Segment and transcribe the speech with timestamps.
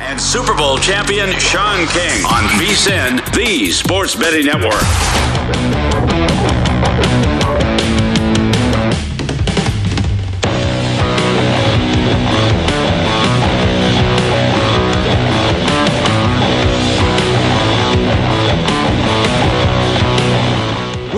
[0.00, 4.82] And Super Bowl champion Sean King on VSIN, the Sports Betting Network.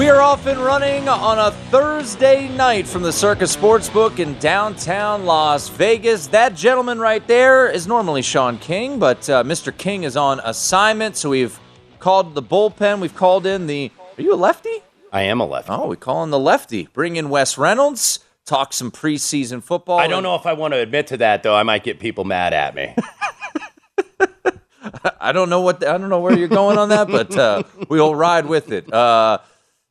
[0.04, 5.24] We are off and running on a Thursday night from the Circa Sportsbook in downtown
[5.24, 6.26] Las Vegas.
[6.26, 9.74] That gentleman right there is normally Sean King, but uh, Mr.
[9.74, 11.58] King is on assignment, so we've
[12.00, 13.00] called the bullpen.
[13.00, 13.90] We've called in the.
[14.18, 14.82] Are you a lefty?
[15.10, 15.72] I am a lefty.
[15.72, 16.86] Oh, we call in the lefty.
[16.92, 18.18] Bring in Wes Reynolds.
[18.44, 19.98] Talk some preseason football.
[19.98, 21.56] I don't know if I want to admit to that though.
[21.56, 22.94] I might get people mad at me.
[25.18, 28.14] I don't know what I don't know where you're going on that, but uh, we'll
[28.14, 28.92] ride with it.
[28.92, 29.38] Uh,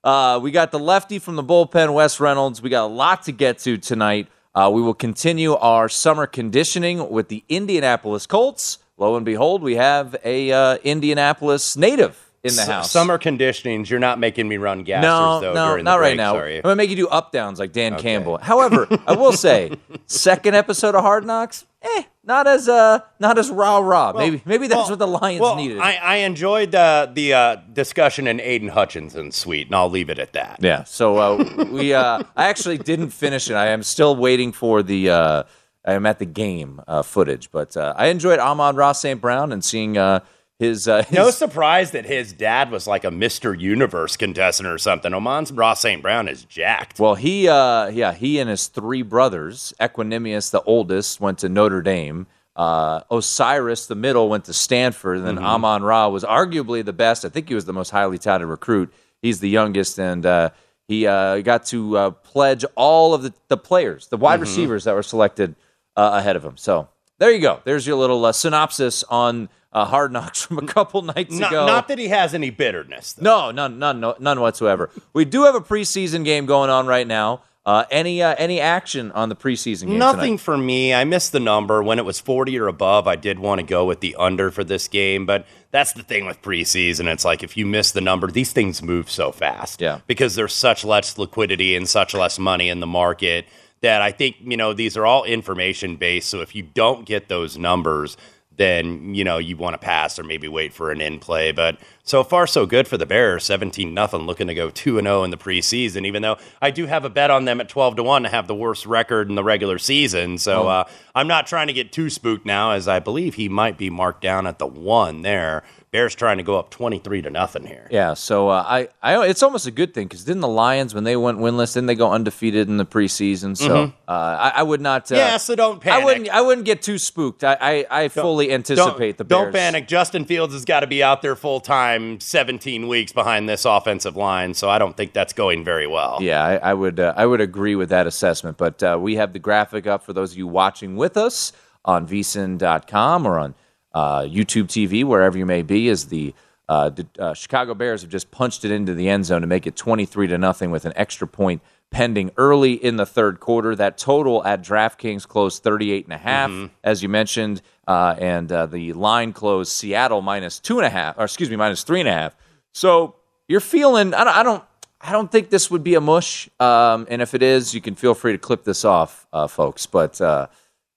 [0.03, 2.61] uh, we got the lefty from the bullpen, Wes Reynolds.
[2.61, 4.27] We got a lot to get to tonight.
[4.53, 8.79] Uh, we will continue our summer conditioning with the Indianapolis Colts.
[8.97, 12.91] Lo and behold, we have a uh, Indianapolis native in the house.
[12.91, 13.89] Summer conditionings.
[13.89, 16.35] You're not making me run gassers no, though no, not the right now.
[16.44, 16.57] You?
[16.57, 18.38] I'm gonna make you do up downs like Dan Campbell.
[18.38, 19.72] However, I will say,
[20.07, 24.13] second episode of Hard Knocks, eh, not as uh, not as rah rah.
[24.13, 25.79] maybe maybe that's Well- what the Lions well, needed.
[25.79, 30.19] I, I enjoyed uh, the uh, discussion in Aidan Hutchinson's suite, and I'll leave it
[30.19, 30.59] at that.
[30.62, 30.84] Yeah.
[30.84, 33.53] So uh, we, uh, I actually didn't finish it.
[33.56, 35.09] I am still waiting for the.
[35.09, 35.44] Uh,
[35.85, 39.19] I am at the game uh, footage, but uh, I enjoyed Amon Ra St.
[39.19, 40.22] Brown and seeing uh,
[40.63, 40.88] his.
[40.88, 43.59] Uh, his No surprise that his dad was like a Mr.
[43.59, 45.13] Universe contestant or something.
[45.13, 46.01] Amon Ra St.
[46.01, 47.00] Brown is jacked.
[47.00, 51.81] well, he, uh, yeah, he and his three brothers, Equanimous, the oldest, went to Notre
[51.81, 52.28] Dame.
[52.56, 55.18] Uh, Osiris, the middle, went to Stanford.
[55.18, 55.46] And then Mm-hmm.
[55.46, 57.25] Amon Ra was arguably the best.
[57.25, 58.94] I think he was the most highly touted recruit.
[59.22, 60.50] He's the youngest, and uh,
[60.88, 64.23] he uh, got to uh, pledge all of the, the players, the Mm-hmm.
[64.23, 65.56] wide receivers that were selected
[65.96, 66.57] uh, ahead of him.
[66.57, 67.62] So there you go.
[67.63, 71.66] There's your little uh, synopsis on uh, Hard Knocks from a couple nights Not, ago.
[71.66, 73.13] not that he has any bitterness.
[73.13, 73.23] Though.
[73.23, 74.89] No, none, none, no, none whatsoever.
[75.13, 77.41] we do have a preseason game going on right now.
[77.66, 79.97] Uh, any uh, any action on the preseason game?
[79.97, 80.41] Nothing tonight?
[80.41, 80.94] for me.
[80.94, 81.81] I missed the number.
[81.81, 84.66] When it was 40 or above, I did want to go with the under for
[84.66, 87.05] this game, but that's the thing with preseason.
[87.09, 89.79] It's like if you miss the number, these things move so fast.
[89.79, 90.01] Yeah.
[90.07, 93.45] Because there's such less liquidity and such less money in the market
[93.79, 96.28] that I think, you know, these are all information based.
[96.29, 98.17] So if you don't get those numbers,
[98.58, 101.52] then you know you want to pass or maybe wait for an in play.
[101.52, 103.44] But so far, so good for the Bears.
[103.44, 106.06] Seventeen nothing, looking to go two and zero in the preseason.
[106.06, 108.47] Even though I do have a bet on them at twelve to one to have
[108.47, 110.38] the worst record in the regular season.
[110.38, 110.84] So uh,
[111.16, 114.22] I'm not trying to get too spooked now, as I believe he might be marked
[114.22, 115.64] down at the one there.
[115.93, 117.87] Bears trying to go up twenty three to nothing here.
[117.89, 121.05] Yeah, so uh, I, I, it's almost a good thing because didn't the Lions when
[121.05, 123.55] they went winless, didn't they go undefeated in the preseason?
[123.55, 125.09] So uh, I, I would not.
[125.11, 125.19] Uh, Mm-hmm.
[125.19, 126.01] Yeah, so don't panic.
[126.01, 126.29] I wouldn't.
[126.29, 127.43] I wouldn't get too spooked.
[127.43, 129.43] I, I, I fully anticipate the Bears.
[129.45, 129.87] Don't panic.
[129.87, 134.17] Justin Fields has got to be out there full time, 17 weeks behind this offensive
[134.17, 134.55] line.
[134.55, 136.17] So I don't think that's going very well.
[136.21, 136.99] Yeah, I, I would.
[136.99, 138.57] Uh, I would agree with that assessment.
[138.57, 141.53] But uh, we have the graphic up for those of you watching with us
[141.85, 143.53] on vsin.com or on
[143.95, 145.90] YouTube TV, wherever you may be.
[145.90, 146.34] As the
[146.69, 149.67] uh, the uh, Chicago Bears have just punched it into the end zone to make
[149.67, 151.61] it twenty-three to nothing with an extra point
[151.93, 153.75] pending early in the third quarter.
[153.75, 156.51] That total at DraftKings closed 38 and a half,
[156.84, 161.17] as you mentioned, uh, and uh, the line closed Seattle minus two and a half,
[161.17, 162.35] or excuse me, minus three and a half.
[162.73, 163.16] So
[163.47, 164.13] you're feeling.
[164.13, 164.35] I don't.
[164.35, 164.63] I don't,
[165.05, 166.49] I don't think this would be a mush.
[166.61, 169.85] Um, and if it is, you can feel free to clip this off, uh, folks.
[169.85, 170.47] But uh,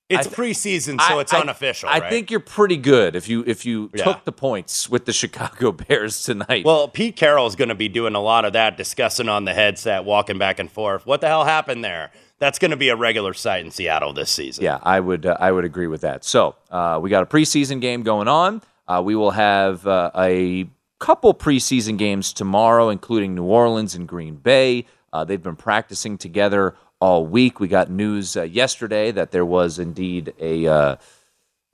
[0.09, 1.89] It's I- preseason, so I- it's unofficial.
[1.89, 2.11] I right?
[2.11, 4.05] think you're pretty good if you if you Yeah.
[4.05, 6.65] took the points with the Chicago Bears tonight.
[6.65, 9.55] Well, Pete Carroll is going to be doing a lot of that, discussing on the
[9.55, 11.07] headset, walking back and forth.
[11.07, 12.11] What the hell happened there?
[12.39, 14.63] that's going to be a regular sight in Seattle this season.
[14.63, 16.23] Yeah, I would uh, I would agree with that.
[16.23, 18.61] So uh, we got a preseason game going on.
[18.87, 20.69] Uh, we will have uh, a
[20.99, 24.85] couple preseason games tomorrow, including New Orleans and Green Bay.
[25.15, 27.61] Uh, they've been practicing together all week.
[27.61, 30.99] We got news uh, yesterday that there was indeed a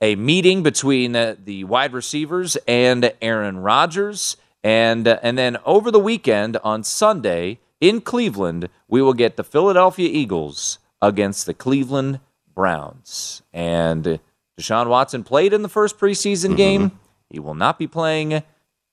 [0.01, 6.57] a meeting between the wide receivers and Aaron Rodgers, and and then over the weekend
[6.63, 12.19] on Sunday in Cleveland, we will get the Philadelphia Eagles against the Cleveland
[12.55, 13.41] Browns.
[13.51, 14.19] And
[14.59, 16.55] Deshaun Watson played in the first preseason mm-hmm.
[16.55, 16.99] game.
[17.29, 18.43] He will not be playing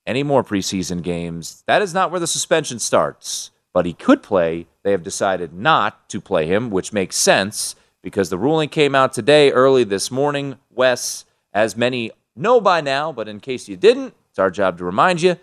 [0.05, 1.63] any more preseason games.
[1.67, 4.67] That is not where the suspension starts, but he could play.
[4.83, 9.13] They have decided not to play him, which makes sense because the ruling came out
[9.13, 10.57] today, early this morning.
[10.69, 14.85] Wes, as many know by now, but in case you didn't, it's our job to
[14.85, 15.37] remind you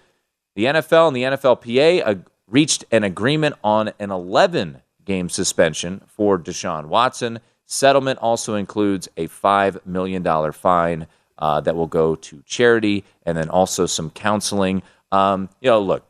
[0.55, 6.87] the NFL and the NFLPA reached an agreement on an 11 game suspension for Deshaun
[6.87, 7.41] Watson.
[7.67, 11.07] Settlement also includes a $5 million fine
[11.39, 14.83] uh, that will go to charity and then also some counseling.
[15.13, 16.05] Um, you know, look,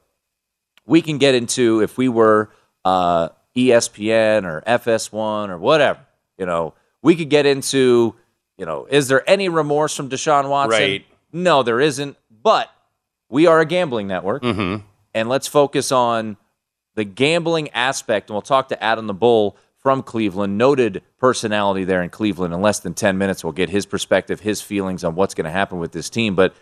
[0.88, 2.50] we can get into if we were
[2.84, 6.00] uh, ESPN or FS1 or whatever,
[6.36, 8.14] you know, we could get into,
[8.56, 10.80] you know, is there any remorse from Deshaun Watson?
[10.80, 11.06] Right.
[11.32, 12.16] No, there isn't.
[12.42, 12.70] But
[13.28, 14.42] we are a gambling network.
[14.42, 16.36] Mm-hmm and let's focus on
[16.94, 18.30] the gambling aspect.
[18.30, 22.52] And we'll talk to Adam the Bull from Cleveland, noted personality there in Cleveland.
[22.52, 25.50] In less than 10 minutes, we'll get his perspective, his feelings on what's going to
[25.50, 26.34] happen with this team.
[26.34, 26.54] But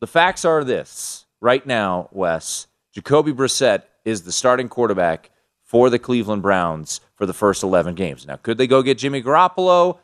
[0.00, 5.30] the facts are this right now, Wes, Jacoby Brissett is the starting quarterback
[5.62, 8.26] for the Cleveland Browns for the first 11 games.
[8.26, 9.98] Now, could they go get Jimmy Garoppolo?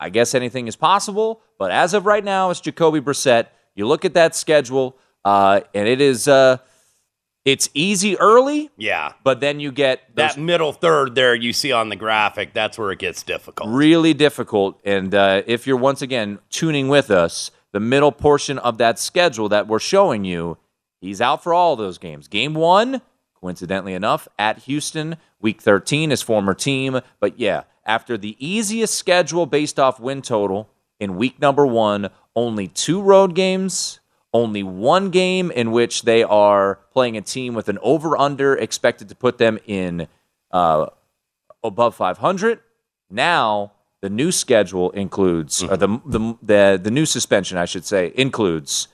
[0.00, 1.40] I guess anything is possible.
[1.58, 3.46] But as of right now, it's Jacoby Brissett.
[3.76, 6.26] You look at that schedule, uh, and it is.
[6.26, 6.58] Uh,
[7.44, 8.70] it's easy early.
[8.76, 9.14] Yeah.
[9.24, 12.52] But then you get that middle third there you see on the graphic.
[12.52, 13.68] That's where it gets difficult.
[13.68, 14.80] Really difficult.
[14.84, 19.48] And uh, if you're once again tuning with us, the middle portion of that schedule
[19.48, 20.58] that we're showing you,
[21.02, 22.28] he's out for all those games.
[22.28, 23.02] Game one,
[23.34, 27.00] coincidentally enough, at Houston, week 13, his former team.
[27.20, 32.68] But yeah, after the easiest schedule based off win total in week number one, only
[32.68, 34.00] two road games
[34.32, 39.08] only one game in which they are playing a team with an over under expected
[39.08, 40.08] to put them in
[40.50, 40.86] uh,
[41.62, 42.60] above 500.
[43.10, 45.72] Now, the new schedule includes, mm-hmm.
[45.72, 48.88] or the, the, the, the new suspension, I should say, includes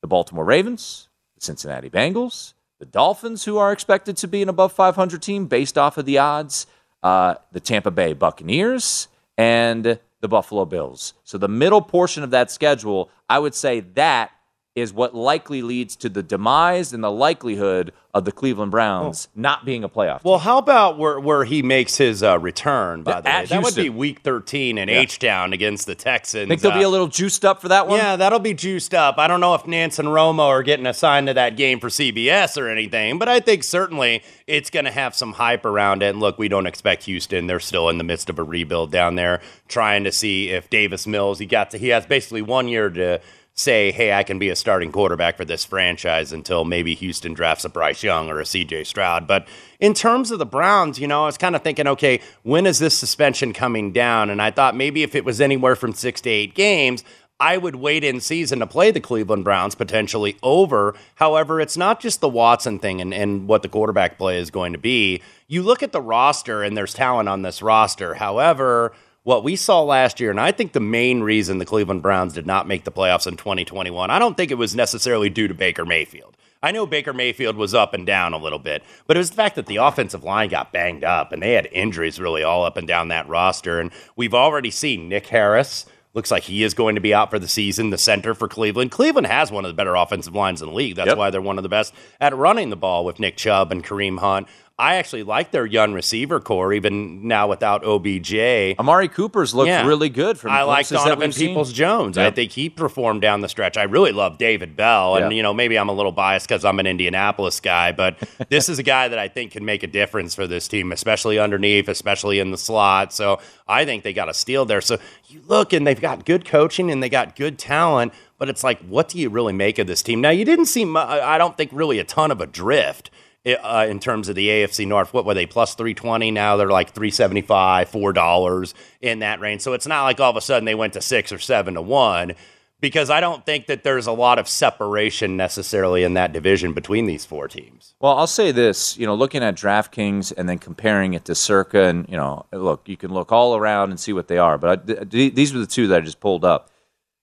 [0.00, 1.05] the Baltimore Ravens,
[1.36, 5.78] the Cincinnati Bengals, the Dolphins, who are expected to be an above 500 team based
[5.78, 6.66] off of the odds,
[7.02, 11.14] uh, the Tampa Bay Buccaneers, and the Buffalo Bills.
[11.24, 14.30] So the middle portion of that schedule, I would say that
[14.76, 19.40] is what likely leads to the demise and the likelihood of the Cleveland Browns oh.
[19.40, 20.22] not being a playoff.
[20.22, 20.30] Team.
[20.30, 23.02] Well, how about where, where he makes his uh, return?
[23.02, 23.56] By the, the way, Houston.
[23.56, 25.00] that would be Week 13 in yeah.
[25.00, 26.48] H Town against the Texans.
[26.48, 27.98] Think they'll uh, be a little juiced up for that one.
[27.98, 29.18] Yeah, that'll be juiced up.
[29.18, 32.60] I don't know if Nance and Romo are getting assigned to that game for CBS
[32.60, 36.10] or anything, but I think certainly it's going to have some hype around it.
[36.10, 39.14] And look, we don't expect Houston; they're still in the midst of a rebuild down
[39.14, 41.38] there, trying to see if Davis Mills.
[41.38, 43.20] He got to, he has basically one year to
[43.56, 47.64] say, hey, I can be a starting quarterback for this franchise until maybe Houston drafts
[47.64, 49.26] a Bryce Young or a CJ Stroud.
[49.26, 49.48] But
[49.80, 52.78] in terms of the Browns, you know, I was kind of thinking, okay, when is
[52.78, 54.28] this suspension coming down?
[54.28, 57.02] And I thought maybe if it was anywhere from six to eight games,
[57.40, 60.94] I would wait in season to play the Cleveland Browns potentially over.
[61.14, 64.72] However, it's not just the Watson thing and, and what the quarterback play is going
[64.74, 65.22] to be.
[65.46, 68.14] You look at the roster and there's talent on this roster.
[68.14, 68.92] However,
[69.26, 72.46] what we saw last year, and I think the main reason the Cleveland Browns did
[72.46, 75.84] not make the playoffs in 2021, I don't think it was necessarily due to Baker
[75.84, 76.36] Mayfield.
[76.62, 79.36] I know Baker Mayfield was up and down a little bit, but it was the
[79.36, 82.76] fact that the offensive line got banged up and they had injuries really all up
[82.76, 83.80] and down that roster.
[83.80, 85.86] And we've already seen Nick Harris.
[86.14, 88.92] Looks like he is going to be out for the season, the center for Cleveland.
[88.92, 90.94] Cleveland has one of the better offensive lines in the league.
[90.94, 91.18] That's yep.
[91.18, 94.20] why they're one of the best at running the ball with Nick Chubb and Kareem
[94.20, 94.46] Hunt.
[94.78, 98.34] I actually like their young receiver core, even now without OBJ.
[98.78, 99.86] Amari Cooper's looked yeah.
[99.86, 100.38] really good.
[100.38, 102.18] From I like Donovan Peoples Jones.
[102.18, 102.32] Yep.
[102.32, 103.78] I think he performed down the stretch.
[103.78, 105.32] I really love David Bell, and yep.
[105.32, 108.18] you know maybe I'm a little biased because I'm an Indianapolis guy, but
[108.50, 111.38] this is a guy that I think can make a difference for this team, especially
[111.38, 113.14] underneath, especially in the slot.
[113.14, 114.82] So I think they got a steal there.
[114.82, 118.12] So you look and they've got good coaching and they got good talent.
[118.38, 120.20] But it's like, what do you really make of this team?
[120.20, 123.10] Now, you didn't see, I don't think, really a ton of a drift
[123.46, 125.14] uh, in terms of the AFC North.
[125.14, 126.30] What were they plus three twenty?
[126.30, 129.62] Now they're like three seventy five, four dollars in that range.
[129.62, 131.82] So it's not like all of a sudden they went to six or seven to
[131.82, 132.34] one.
[132.80, 137.06] because I don't think that there's a lot of separation necessarily in that division between
[137.06, 137.94] these four teams.
[138.00, 141.84] Well, I'll say this, you know, looking at DraftKings and then comparing it to Circa,
[141.84, 144.90] and you know, look, you can look all around and see what they are, but
[144.90, 146.70] I, these were the two that I just pulled up.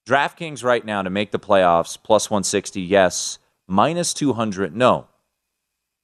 [0.08, 5.08] DraftKings right now to make the playoffs plus 160, yes, minus 200, no.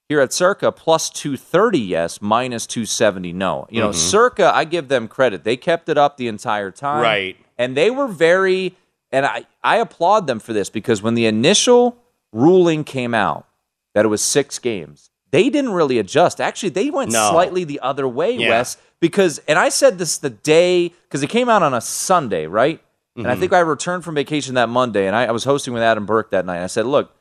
[0.10, 3.68] Here at Circa, plus 230, yes, minus 270, no.
[3.70, 3.98] You know, mm-hmm.
[3.98, 5.44] Circa, I give them credit.
[5.44, 7.04] They kept it up the entire time.
[7.04, 7.38] Right.
[7.60, 8.76] And they were very,
[9.12, 11.96] and I, I applaud them for this because when the initial
[12.34, 13.46] ruling came out
[13.94, 16.42] that it was six games, they didn't really adjust.
[16.42, 17.30] Actually, they went no.
[17.30, 18.50] slightly the other way, yeah.
[18.50, 22.48] Wes, because, and I said this the day, because it came out on a Sunday,
[22.48, 22.80] right?
[22.80, 23.20] Mm-hmm.
[23.20, 23.42] And I mm-hmm.
[23.42, 26.32] think I returned from vacation that Monday, and I, I was hosting with Adam Burke
[26.32, 26.64] that night.
[26.64, 27.14] I said, look,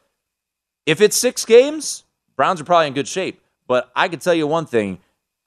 [0.87, 2.05] if it's six games,
[2.39, 3.43] Browns are probably in good shape.
[3.67, 5.01] But I can tell you one thing.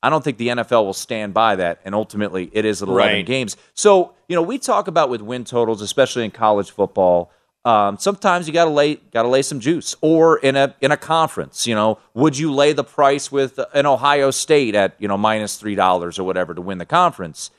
[0.03, 3.13] I don't think the NFL will stand by that, and ultimately it is at 11
[3.13, 3.25] right.
[3.25, 3.55] games.
[3.75, 7.31] So, you know, we talk about with win totals, especially in college football.
[7.63, 10.91] Um, sometimes you got to lay got to lay some juice, or in a in
[10.91, 11.67] a conference.
[11.67, 15.57] You know, would you lay the price with an Ohio State at you know minus
[15.57, 17.51] three dollars or whatever to win the conference?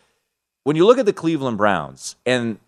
[0.65, 2.59] When you look at the Cleveland Browns and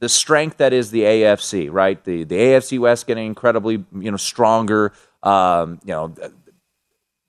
[0.00, 2.02] the strength that is the AFC, right?
[2.04, 4.92] The the AFC West getting incredibly you know stronger.
[5.22, 6.14] Um, you know,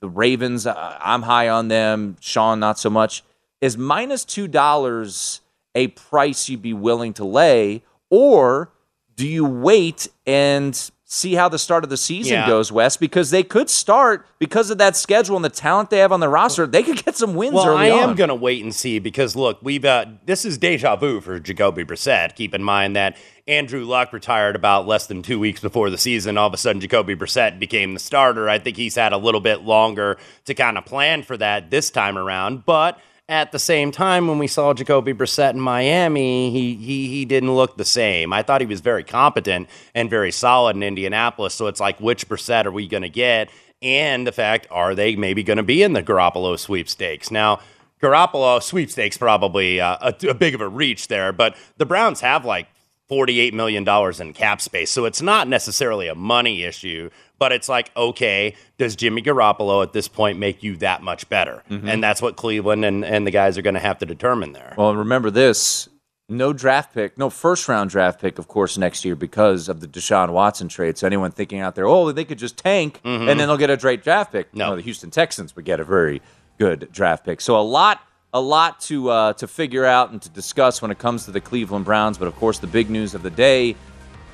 [0.02, 0.68] the Ravens.
[0.68, 2.18] I'm high on them.
[2.20, 3.24] Sean, not so much.
[3.62, 5.42] Is minus two dollars
[5.76, 8.72] a price you'd be willing to lay, or
[9.16, 12.48] do you wait and see how the start of the season yeah.
[12.48, 16.12] goes, Wes, because they could start because of that schedule and the talent they have
[16.12, 16.66] on the roster.
[16.66, 17.54] They could get some wins.
[17.54, 20.96] Well, I am going to wait and see because look, we've uh, this is deja
[20.96, 22.36] vu for Jacoby Brissett.
[22.36, 23.16] Keep in mind that
[23.48, 26.36] Andrew Luck retired about less than two weeks before the season.
[26.38, 28.50] All of a sudden, Jacoby Brissett became the starter.
[28.50, 31.92] I think he's had a little bit longer to kind of plan for that this
[31.92, 33.00] time around, but
[33.34, 37.54] at the same time, when we saw Jacoby Brissett in Miami, he, he he didn't
[37.54, 38.32] look the same.
[38.32, 41.56] I thought he was very competent and very solid in Indianapolis.
[41.56, 43.50] So it's like, which Brissett are we going to get?
[43.82, 47.32] And the fact, are they maybe going to be in the Garoppolo sweepstakes?
[47.32, 47.60] Now,
[48.02, 52.46] Garoppolo sweepstakes probably uh, a, a big of a reach there, but the Browns have
[52.46, 52.68] like
[53.10, 53.88] $48 million
[54.22, 54.92] in cap space.
[54.92, 57.10] So it's not necessarily a money issue,
[57.40, 61.64] but it's like, okay, does Jimmy Garoppolo at this point make you that much better?
[61.70, 61.90] Mm-hmm.
[61.90, 64.74] And that's what Cleveland and, and the guys are going to have to determine there.
[64.78, 65.90] Well, remember this
[66.30, 69.88] no draft pick, no first round draft pick, of course, next year because of the
[69.88, 70.98] Deshaun Watson trade.
[70.98, 73.28] So anyone thinking out there, oh, they could just tank mm-hmm.
[73.28, 74.54] and then they'll get a great draft pick.
[74.56, 76.22] No, no the Houston Texans would get a very
[76.58, 77.42] good draft pick.
[77.42, 78.02] So a lot
[78.34, 81.42] a lot to uh, to figure out and to discuss when it comes to the
[81.42, 82.18] Cleveland Browns.
[82.18, 83.76] But of course, the big news of the day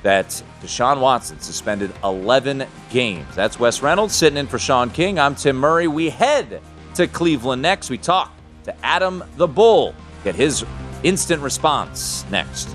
[0.02, 3.34] that Deshaun Watson suspended 11 games.
[3.34, 5.18] That's Wes Reynolds sitting in for Sean King.
[5.18, 5.88] I'm Tim Murray.
[5.88, 6.60] We head
[6.94, 7.90] to Cleveland next.
[7.90, 8.32] We talk
[8.64, 9.94] to Adam the Bull.
[10.24, 10.64] Get his
[11.02, 12.74] instant response next.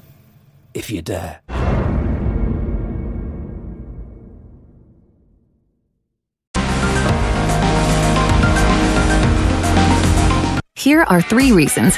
[0.73, 1.41] if you dare.
[10.75, 11.95] Here are three reasons.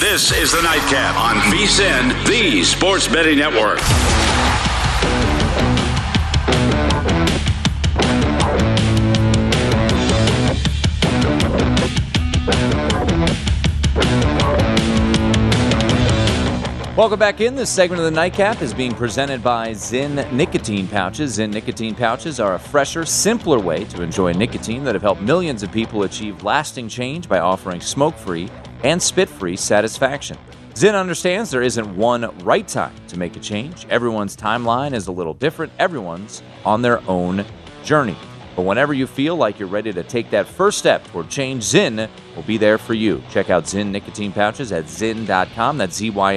[0.00, 3.78] This is the Nightcap on VSIN, the Sports Betting Network.
[17.00, 17.54] Welcome back in.
[17.54, 21.38] This segment of the Nightcap is being presented by Zyn Nicotine Pouches.
[21.38, 25.62] Zyn Nicotine Pouches are a fresher, simpler way to enjoy nicotine that have helped millions
[25.62, 28.50] of people achieve lasting change by offering smoke free
[28.84, 30.36] and spit free satisfaction.
[30.74, 33.86] Zyn understands there isn't one right time to make a change.
[33.88, 37.46] Everyone's timeline is a little different, everyone's on their own
[37.82, 38.18] journey.
[38.54, 42.10] But whenever you feel like you're ready to take that first step toward change, Zyn
[42.36, 43.22] will be there for you.
[43.30, 45.78] Check out Zyn nicotine pouches at zyn.com.
[45.78, 46.34] That's Z Y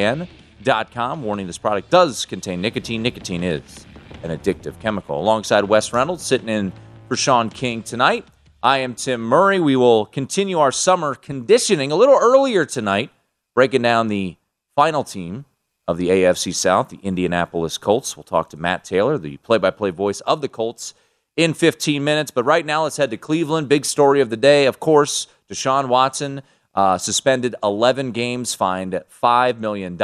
[0.66, 3.02] Warning this product does contain nicotine.
[3.02, 3.86] Nicotine is
[4.24, 5.20] an addictive chemical.
[5.20, 6.72] Alongside Wes Reynolds, sitting in
[7.10, 8.26] for Sean King tonight.
[8.62, 9.60] I am Tim Murray.
[9.60, 13.12] We will continue our summer conditioning a little earlier tonight,
[13.54, 14.38] breaking down the
[14.74, 15.44] final team
[15.86, 18.16] of the AFC South, the Indianapolis Colts.
[18.16, 20.94] We'll talk to Matt Taylor, the play by play voice of the Colts,
[21.36, 22.32] in 15 minutes.
[22.32, 23.68] But right now, let's head to Cleveland.
[23.68, 26.42] Big story of the day, of course, Deshaun Watson.
[26.76, 30.02] Uh, suspended 11 games, fined $5 million.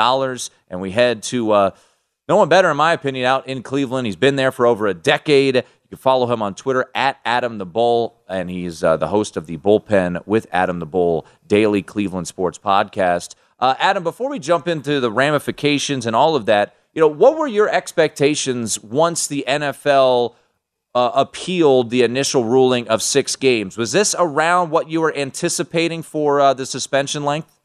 [0.70, 1.72] And we head to uh,
[2.28, 4.06] no one better, in my opinion, out in Cleveland.
[4.06, 5.56] He's been there for over a decade.
[5.56, 9.36] You can follow him on Twitter at Adam the Bull, and he's uh, the host
[9.36, 13.34] of the Bullpen with Adam the Bull daily Cleveland sports podcast.
[13.60, 17.36] Uh, Adam, before we jump into the ramifications and all of that, you know, what
[17.36, 20.36] were your expectations once the NFL
[20.96, 23.78] uh, appealed the initial ruling of six games?
[23.78, 27.60] Was this around what you were anticipating for uh, the suspension length?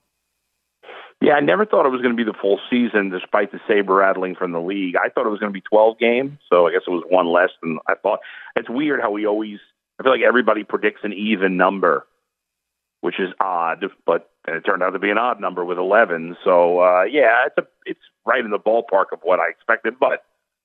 [1.20, 3.94] Yeah, I never thought it was going to be the full season, despite the saber
[3.94, 4.94] rattling from the league.
[4.96, 7.26] I thought it was going to be 12 games, so I guess it was one
[7.26, 8.20] less than I thought.
[8.56, 9.58] It's weird how we always,
[9.98, 12.06] I feel like everybody predicts an even number,
[13.00, 16.36] which is odd, but it turned out to be an odd number with 11.
[16.44, 19.94] So uh, yeah, it's a, it's right in the ballpark of what I expected.
[19.98, 20.24] But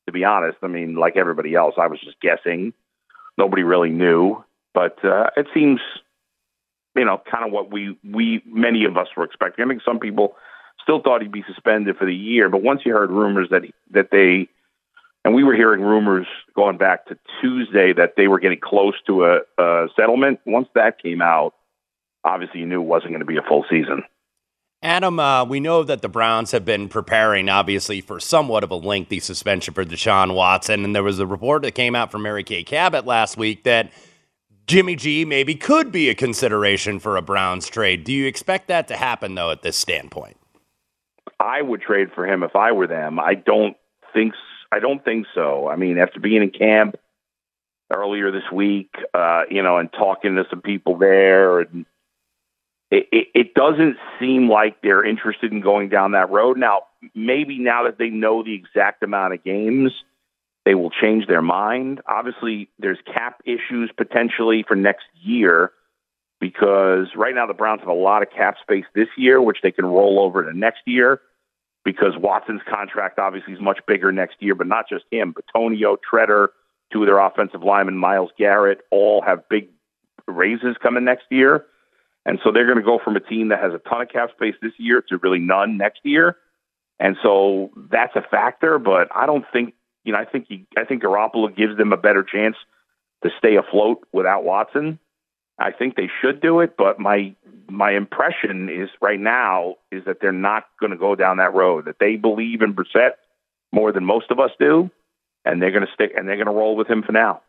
[0.09, 2.73] to be honest, I mean, like everybody else, I was just guessing.
[3.37, 5.79] Nobody really knew, but uh, it seems
[6.95, 9.63] you know, kind of what we we many of us were expecting.
[9.63, 10.35] I think some people
[10.81, 13.73] still thought he'd be suspended for the year, but once you heard rumors that he,
[13.91, 14.49] that they
[15.23, 19.25] and we were hearing rumors going back to Tuesday that they were getting close to
[19.25, 20.39] a, a settlement.
[20.45, 21.53] Once that came out,
[22.23, 24.03] obviously you knew it wasn't going to be a full season.
[24.81, 28.75] Adam, uh, we know that the Browns have been preparing, obviously, for somewhat of a
[28.75, 30.85] lengthy suspension for Deshaun Watson.
[30.85, 33.91] And there was a report that came out from Mary Kay Cabot last week that
[34.67, 38.05] Jimmy G maybe could be a consideration for a Browns trade.
[38.05, 40.37] Do you expect that to happen, though, at this standpoint?
[41.41, 43.19] I would trade for him if I were them.
[43.19, 43.75] I don't
[44.13, 44.33] think
[44.71, 45.67] I don't think so.
[45.67, 46.95] I mean, after being in camp
[47.91, 51.85] earlier this week, uh, you know, and talking to some people there, and
[52.91, 56.57] it, it, it doesn't seem like they're interested in going down that road.
[56.57, 59.91] Now, maybe now that they know the exact amount of games,
[60.65, 62.01] they will change their mind.
[62.07, 65.71] Obviously, there's cap issues potentially for next year
[66.39, 69.71] because right now the Browns have a lot of cap space this year, which they
[69.71, 71.21] can roll over to next year
[71.85, 75.33] because Watson's contract obviously is much bigger next year, but not just him.
[75.33, 76.49] Bitonio, Tretter,
[76.91, 79.69] two of their offensive linemen, Myles Garrett, all have big
[80.27, 81.65] raises coming next year.
[82.25, 84.31] And so they're going to go from a team that has a ton of cap
[84.31, 86.37] space this year to really none next year.
[86.99, 90.85] And so that's a factor, but I don't think you know, I think he, I
[90.85, 92.55] think Garoppolo gives them a better chance
[93.23, 94.99] to stay afloat without Watson.
[95.59, 97.35] I think they should do it, but my
[97.69, 101.85] my impression is right now is that they're not going to go down that road.
[101.85, 103.11] That they believe in Brissett
[103.71, 104.89] more than most of us do,
[105.45, 107.41] and they're going to stick and they're going to roll with him for now.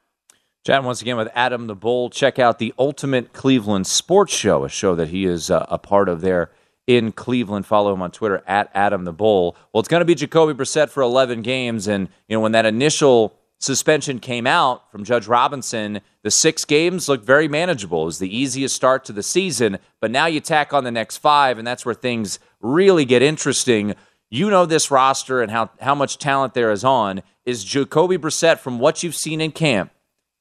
[0.67, 2.11] Chatting once again with Adam the Bull.
[2.11, 6.07] Check out the Ultimate Cleveland Sports Show, a show that he is uh, a part
[6.07, 6.51] of there
[6.87, 7.65] in Cleveland.
[7.65, 9.57] Follow him on Twitter at Adam the Bull.
[9.73, 12.67] Well, it's going to be Jacoby Brissett for 11 games, and you know when that
[12.67, 18.03] initial suspension came out from Judge Robinson, the six games looked very manageable.
[18.03, 21.17] It was the easiest start to the season, but now you tack on the next
[21.19, 23.95] five, and that's where things really get interesting.
[24.29, 27.23] You know this roster and how, how much talent there is on.
[27.47, 29.91] Is Jacoby Brissett, from what you've seen in camp,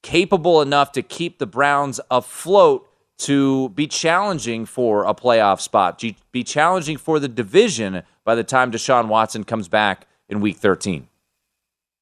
[0.02, 2.88] capable enough to keep the Browns afloat
[3.20, 8.72] to be challenging for a playoff spot, be challenging for the division by the time
[8.72, 11.08] Deshaun Watson comes back in week 13?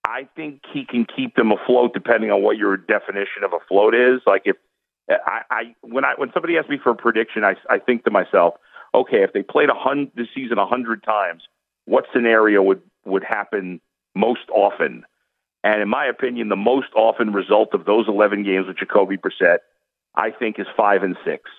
[0.06, 4.22] I think he can keep them afloat depending on what your definition of afloat is.
[4.26, 4.56] Like if
[5.10, 8.12] I, I when I when somebody asks me for a prediction, I, I think to
[8.12, 8.56] myself,
[8.94, 11.44] okay, if they played a hundred this season a hundred times,
[11.86, 13.82] what scenario would would happen
[14.16, 15.04] most often?
[15.64, 19.60] And in my opinion, the most often result of those eleven games with Jacoby Brissett
[20.18, 21.50] I think is five and six.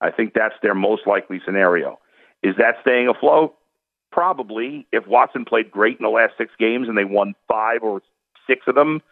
[0.00, 1.98] I think that's their most likely scenario.
[2.42, 3.54] Is that staying afloat?
[4.10, 4.86] Probably.
[4.92, 8.02] If Watson played great in the last six games and they won five or
[8.46, 9.02] six of them,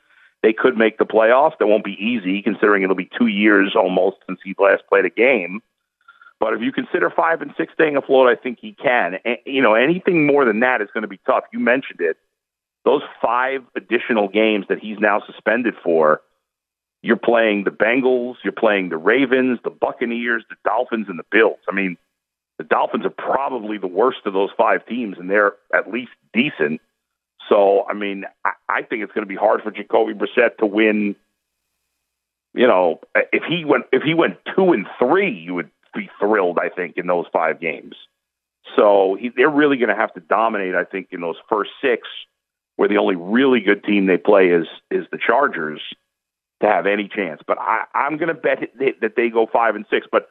[0.43, 1.59] they could make the playoffs.
[1.59, 5.11] That won't be easy considering it'll be two years almost since he last played a
[5.11, 5.61] game.
[6.39, 9.19] But if you consider five and six staying afloat, I think he can.
[9.25, 11.45] And, you know, anything more than that is going to be tough.
[11.53, 12.17] You mentioned it.
[12.87, 16.23] Those five additional games that he's now suspended for
[17.03, 21.59] you're playing the Bengals, you're playing the Ravens, the Buccaneers, the Dolphins, and the Bills.
[21.69, 21.97] I mean,
[22.59, 26.81] the Dolphins are probably the worst of those five teams, and they're at least decent.
[27.49, 30.67] So, I mean, I, I think it's going to be hard for Jacoby Brissett to
[30.67, 31.17] win,
[32.55, 33.01] you know,
[33.33, 36.59] if he went if he went two and three, you would be thrilled.
[36.59, 37.95] I think in those five games.
[38.75, 40.75] So he, they're really going to have to dominate.
[40.75, 42.09] I think in those first six,
[42.77, 45.81] where the only really good team they play is is the Chargers,
[46.61, 47.41] to have any chance.
[47.47, 50.07] But I, I'm going to bet that they go five and six.
[50.11, 50.29] But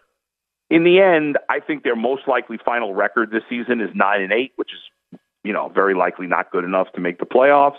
[0.70, 4.32] in the end, I think their most likely final record this season is nine and
[4.32, 7.78] eight, which is you know very likely not good enough to make the playoffs.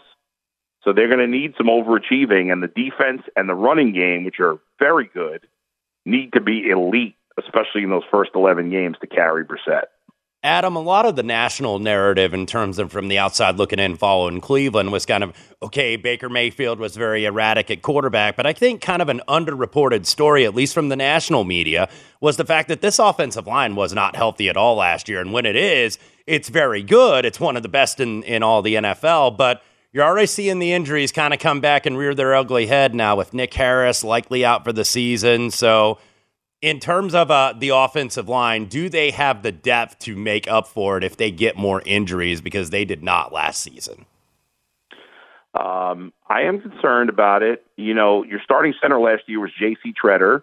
[0.83, 4.39] So they're going to need some overachieving, and the defense and the running game, which
[4.39, 5.47] are very good,
[6.05, 9.87] need to be elite, especially in those first 11 games to carry Brissett.
[10.47, 13.97] Adam, a lot of the national narrative in terms of from the outside looking in,
[13.97, 15.97] following Cleveland was kind of okay.
[15.97, 20.45] Baker Mayfield was very erratic at quarterback, but I think kind of an underreported story,
[20.45, 21.89] at least from the national media,
[22.21, 25.21] was the fact that this offensive line was not healthy at all last year.
[25.21, 27.25] And when it is, it's very good.
[27.25, 30.73] It's one of the best in, in all the NFL, but you're already seeing the
[30.73, 34.45] injuries kind of come back and rear their ugly head now with Nick Harris likely
[34.45, 35.51] out for the season.
[35.51, 35.99] So,
[36.63, 40.67] in terms of uh, the offensive line, do they have the depth to make up
[40.67, 44.07] for it if they get more injuries because they did not last season?
[45.55, 47.65] Um, I am concerned about it.
[47.77, 49.95] You know, your starting center last year was J.C.
[50.03, 50.43] Tretter.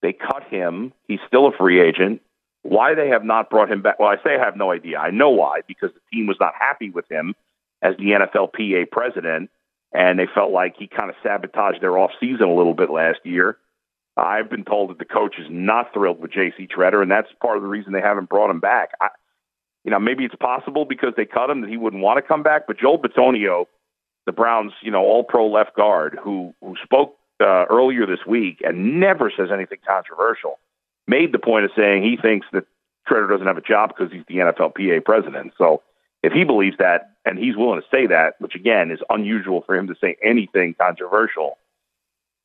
[0.00, 0.92] They cut him.
[1.06, 2.22] He's still a free agent.
[2.62, 3.98] Why they have not brought him back?
[3.98, 4.98] Well, I say I have no idea.
[4.98, 7.34] I know why because the team was not happy with him
[7.82, 9.50] as the NFLPA president,
[9.92, 13.20] and they felt like he kind of sabotaged their off season a little bit last
[13.24, 13.56] year.
[14.18, 16.66] I've been told that the coach is not thrilled with J.C.
[16.66, 18.90] Tretter, and that's part of the reason they haven't brought him back.
[19.00, 19.08] I,
[19.84, 22.42] you know, maybe it's possible because they cut him that he wouldn't want to come
[22.42, 22.66] back.
[22.66, 23.66] But Joel Bitonio,
[24.26, 29.00] the Browns, you know, All-Pro left guard, who who spoke uh, earlier this week and
[29.00, 30.58] never says anything controversial,
[31.06, 32.64] made the point of saying he thinks that
[33.08, 35.52] Tretter doesn't have a job because he's the NFLPA president.
[35.56, 35.82] So
[36.22, 39.76] if he believes that and he's willing to say that, which again is unusual for
[39.76, 41.58] him to say anything controversial,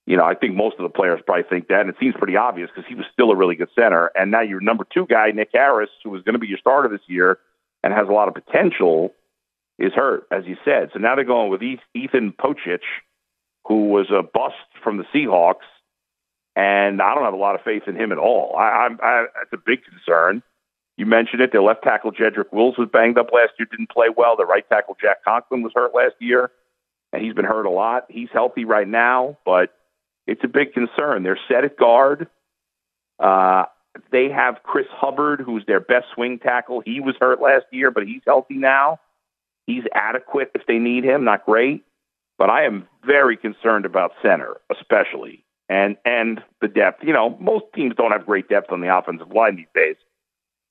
[0.06, 2.36] you know, I think most of the players probably think that, and it seems pretty
[2.36, 4.12] obvious because he was still a really good center.
[4.16, 6.90] And now your number two guy, Nick Harris, who was going to be your starter
[6.90, 7.40] this year
[7.84, 9.14] and has a lot of potential,
[9.80, 10.90] is hurt, as you said.
[10.94, 12.82] So now they're going with Ethan Pocic,
[13.66, 15.66] who was a bust from the Seahawks,
[16.56, 18.56] and I don't have a lot of faith in him at all.
[18.58, 20.44] I, I, I, it's a big concern.
[20.98, 21.52] You mentioned it.
[21.52, 24.36] Their left tackle Jedrick Wills was banged up last year, didn't play well.
[24.36, 26.52] The right tackle Jack Conklin was hurt last year,
[27.12, 28.06] and he's been hurt a lot.
[28.10, 29.74] He's healthy right now, but
[30.28, 31.24] it's a big concern.
[31.24, 32.28] They're set at guard.
[33.20, 33.66] Uh,
[34.12, 36.82] they have Chris Hubbard, who's their best swing tackle.
[36.86, 39.00] He was hurt last year, but he's healthy now.
[39.68, 41.24] He's adequate if they need him.
[41.24, 41.84] Not great,
[42.38, 47.04] but I am very concerned about center, especially and and the depth.
[47.04, 49.96] You know, most teams don't have great depth on the offensive line these days.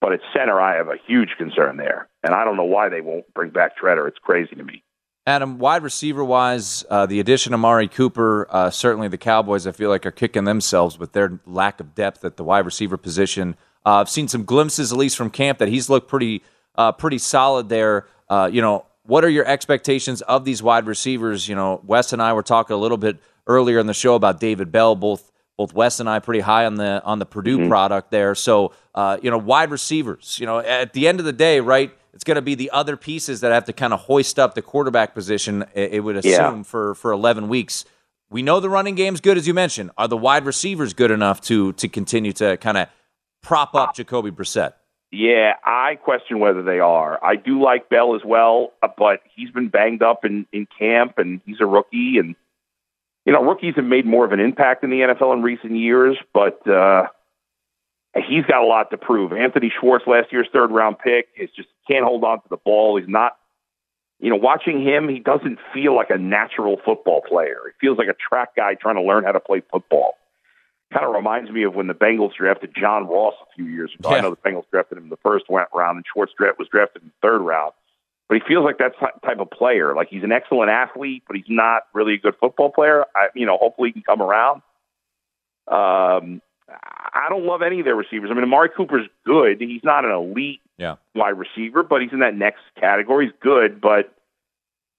[0.00, 3.00] But at center, I have a huge concern there, and I don't know why they
[3.00, 4.08] won't bring back Tretter.
[4.08, 4.82] It's crazy to me.
[5.26, 9.72] Adam, wide receiver wise, uh, the addition of Amari Cooper, uh, certainly the Cowboys, I
[9.72, 13.56] feel like, are kicking themselves with their lack of depth at the wide receiver position.
[13.86, 16.42] Uh, I've seen some glimpses, at least from camp, that he's looked pretty,
[16.74, 18.06] uh, pretty solid there.
[18.28, 21.48] Uh, you know, what are your expectations of these wide receivers?
[21.48, 24.40] You know, Wes and I were talking a little bit earlier in the show about
[24.40, 27.68] David Bell, both both Wes and I pretty high on the on the Purdue mm-hmm.
[27.68, 28.34] product there.
[28.34, 30.38] So uh, you know, wide receivers.
[30.38, 31.96] You know, at the end of the day, right?
[32.14, 34.60] It's going to be the other pieces that have to kind of hoist up the
[34.60, 35.64] quarterback position.
[35.74, 36.62] It would assume yeah.
[36.62, 37.84] for for eleven weeks.
[38.30, 39.90] We know the running game's good, as you mentioned.
[39.98, 42.88] Are the wide receivers good enough to to continue to kind of
[43.42, 44.74] prop up Jacoby Brissett?
[45.10, 47.22] Yeah, I question whether they are.
[47.22, 51.18] I do like Bell as well, uh, but he's been banged up in, in camp,
[51.18, 52.34] and he's a rookie, and
[53.24, 56.16] you know, rookies have made more of an impact in the NFL in recent years,
[56.34, 57.06] but uh,
[58.14, 59.32] he's got a lot to prove.
[59.32, 62.98] Anthony Schwartz, last year's third round pick, is just can't hold on to the ball.
[62.98, 63.36] He's not,
[64.18, 67.58] you know, watching him, he doesn't feel like a natural football player.
[67.66, 70.14] He feels like a track guy trying to learn how to play football.
[70.92, 74.10] Kind of reminds me of when the Bengals drafted John Ross a few years ago.
[74.10, 74.16] Yeah.
[74.16, 77.08] I know the Bengals drafted him in the first round, and Schwartz was drafted in
[77.08, 77.72] the third round
[78.32, 79.94] but he feels like that type of player.
[79.94, 83.04] Like he's an excellent athlete, but he's not really a good football player.
[83.14, 84.62] I, you know, hopefully he can come around.
[85.70, 88.30] Um, I don't love any of their receivers.
[88.30, 89.60] I mean, Amari Cooper's good.
[89.60, 90.94] He's not an elite yeah.
[91.14, 93.26] wide receiver, but he's in that next category.
[93.26, 94.14] He's good, but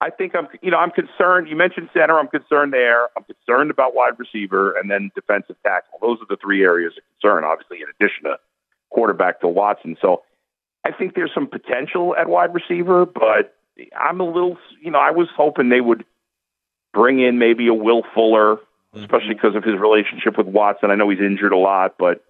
[0.00, 1.48] I think I'm, you know, I'm concerned.
[1.48, 2.16] You mentioned center.
[2.16, 3.08] I'm concerned there.
[3.16, 5.98] I'm concerned about wide receiver and then defensive tackle.
[6.00, 8.36] Those are the three areas of concern, obviously, in addition to
[8.90, 9.96] quarterback to Watson.
[10.00, 10.22] So
[10.84, 13.56] I think there's some potential at wide receiver, but
[13.98, 16.04] I'm a little, you know, I was hoping they would
[16.92, 19.00] bring in maybe a Will Fuller, mm-hmm.
[19.00, 20.90] especially because of his relationship with Watson.
[20.90, 22.22] I know he's injured a lot, but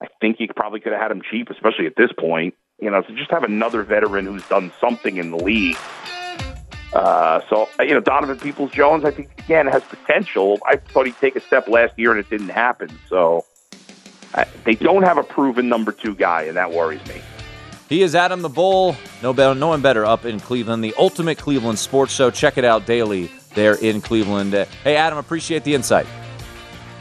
[0.00, 2.54] I think he probably could have had him cheap, especially at this point.
[2.80, 5.76] You know, to just have another veteran who's done something in the league.
[6.94, 10.58] Uh, so you know, Donovan Peoples Jones, I think again has potential.
[10.66, 12.88] I thought he'd take a step last year, and it didn't happen.
[13.08, 13.44] So
[14.32, 17.20] uh, they don't have a proven number two guy, and that worries me.
[17.90, 18.96] He is Adam the Bull.
[19.20, 20.82] No, better, no one better up in Cleveland.
[20.82, 22.30] The ultimate Cleveland sports show.
[22.30, 24.52] Check it out daily there in Cleveland.
[24.84, 26.06] Hey, Adam, appreciate the insight.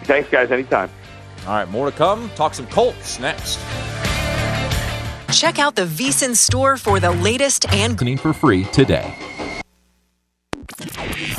[0.06, 0.50] Thanks, guys.
[0.50, 0.90] Anytime.
[1.46, 2.32] All right, more to come.
[2.36, 3.60] Talk some Colts next.
[5.32, 9.14] Check out the VSIN store for the latest and for free today.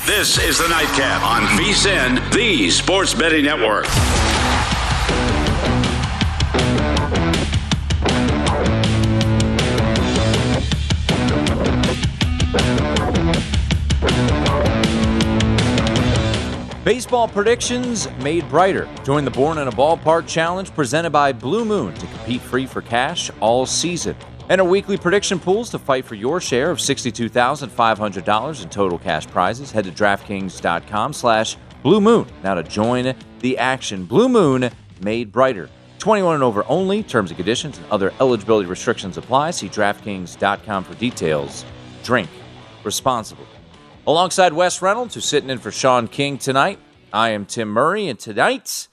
[0.06, 3.86] This is the Nightcap on VSIN, the Sports Betting Network.
[16.82, 18.88] Baseball predictions made brighter.
[19.04, 22.80] Join the Born in a Ballpark Challenge presented by Blue Moon to compete free for
[22.80, 24.16] cash all season.
[24.48, 29.26] And our weekly prediction pools to fight for your share of $62,500 in total cash
[29.26, 29.70] prizes.
[29.70, 34.06] Head to DraftKings.com slash Blue Moon now to join the action.
[34.06, 34.70] Blue Moon
[35.02, 35.68] made brighter.
[35.98, 37.02] 21 and over only.
[37.02, 39.50] Terms and conditions and other eligibility restrictions apply.
[39.50, 41.66] See DraftKings.com for details.
[42.02, 42.30] Drink
[42.84, 43.59] responsibly.
[44.06, 46.78] Alongside Wes Reynolds, who's sitting in for Sean King tonight,
[47.12, 48.88] I am Tim Murray, and tonight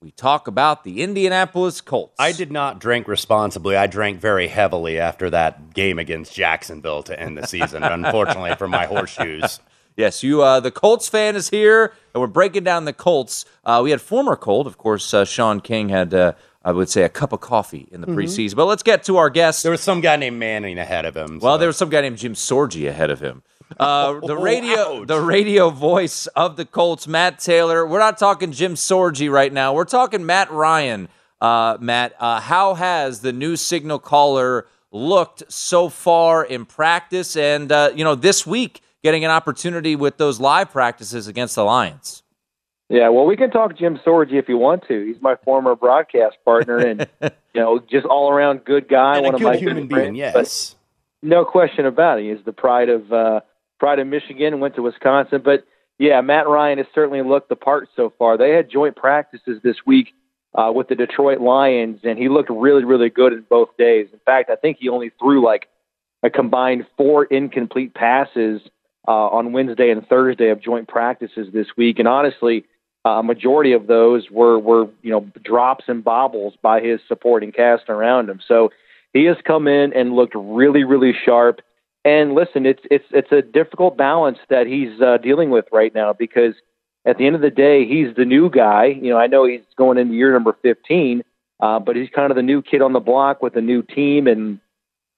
[0.00, 2.14] we talk about the Indianapolis Colts.
[2.18, 3.76] I did not drink responsibly.
[3.76, 8.68] I drank very heavily after that game against Jacksonville to end the season, unfortunately for
[8.68, 9.60] my horseshoes.
[9.98, 10.42] Yes, you.
[10.42, 13.46] Uh, the Colts fan is here, and we're breaking down the Colts.
[13.64, 15.14] Uh, we had former Colt, of course.
[15.14, 16.32] Uh, Sean King had, uh,
[16.62, 18.14] I would say, a cup of coffee in the Mhm.
[18.16, 18.56] preseason.
[18.56, 19.62] But let's get to our guest.
[19.62, 21.38] There was some guy named Manning ahead of him.
[21.40, 23.42] Well, there was some guy named Jim Sorgi ahead of him.
[23.78, 27.86] Uh, the radio, the radio voice of the Colts, Matt Taylor.
[27.86, 29.74] We're not talking Jim Sorgi right now.
[29.74, 31.08] We're talking Matt Ryan.
[31.40, 37.70] Uh, Matt, uh, how has the new signal caller looked so far in practice, and
[37.70, 42.22] uh, you know this week getting an opportunity with those live practices against the Lions?
[42.88, 45.04] Yeah, well, we can talk Jim Sorgi if you want to.
[45.04, 49.30] He's my former broadcast partner, and you know, just all around good guy, And a
[49.30, 50.16] one of my human good friends.
[50.16, 50.76] being, but yes.
[51.20, 52.32] no question about it.
[52.34, 53.40] He's the pride of uh,
[53.78, 54.60] pride of Michigan.
[54.60, 55.64] Went to Wisconsin, but
[55.98, 58.36] yeah, Matt Ryan has certainly looked the part so far.
[58.36, 60.08] They had joint practices this week
[60.54, 64.08] uh, with the Detroit Lions, and he looked really, really good in both days.
[64.12, 65.68] In fact, I think he only threw like
[66.22, 68.60] a combined four incomplete passes
[69.08, 72.64] uh, on Wednesday and Thursday of joint practices this week, and honestly.
[73.04, 77.52] Uh, a majority of those were were you know drops and bobbles by his supporting
[77.52, 78.40] cast around him.
[78.48, 78.70] So
[79.12, 81.60] he has come in and looked really really sharp.
[82.06, 86.12] And listen, it's it's it's a difficult balance that he's uh, dealing with right now
[86.12, 86.54] because
[87.04, 88.84] at the end of the day, he's the new guy.
[88.86, 91.24] You know, I know he's going into year number 15,
[91.58, 94.28] uh, but he's kind of the new kid on the block with a new team,
[94.28, 94.60] and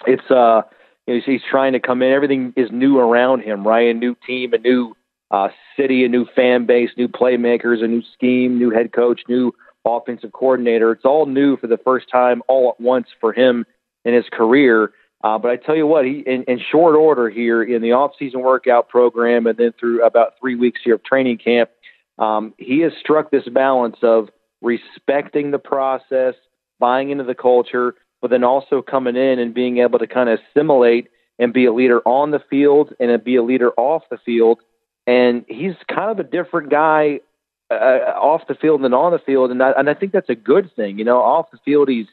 [0.07, 0.63] it's uh
[1.07, 2.11] you he's, he's trying to come in.
[2.11, 3.95] Everything is new around him, right?
[3.95, 4.97] A new team, a new
[5.31, 9.53] uh, city, a new fan base, new playmakers, a new scheme, new head coach, new
[9.85, 10.91] offensive coordinator.
[10.93, 13.67] It's all new for the first time all at once for him
[14.07, 14.93] in his career.
[15.25, 18.41] Uh, but I tell you what, he in, in short order here in the off-season
[18.41, 21.71] workout program, and then through about three weeks here of training camp,
[22.19, 24.29] um, he has struck this balance of
[24.63, 26.35] respecting the process,
[26.79, 30.39] buying into the culture, but then also coming in and being able to kind of
[30.51, 34.61] assimilate and be a leader on the field and be a leader off the field.
[35.07, 37.21] And he's kind of a different guy
[37.71, 40.35] uh, off the field than on the field, and I, and I think that's a
[40.35, 40.99] good thing.
[40.99, 42.07] You know, off the field he's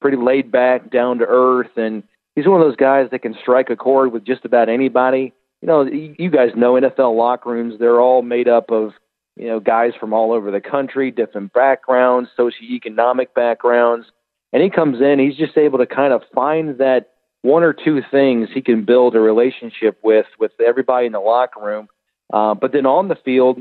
[0.00, 2.02] pretty laid back, down to earth, and
[2.40, 5.34] he's one of those guys that can strike a chord with just about anybody.
[5.60, 8.92] You know, you guys know NFL locker rooms; they're all made up of
[9.36, 14.06] you know guys from all over the country, different backgrounds, socioeconomic backgrounds,
[14.54, 15.18] and he comes in.
[15.18, 17.10] He's just able to kind of find that
[17.42, 21.60] one or two things he can build a relationship with with everybody in the locker
[21.60, 21.88] room.
[22.32, 23.58] Uh, but then on the field,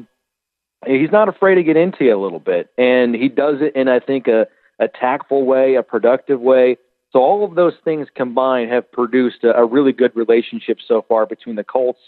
[0.85, 3.89] he's not afraid to get into you a little bit, and he does it in
[3.89, 4.47] I think a,
[4.79, 6.77] a tactful way, a productive way.
[7.11, 11.25] So all of those things combined have produced a, a really good relationship so far
[11.25, 11.99] between the Colts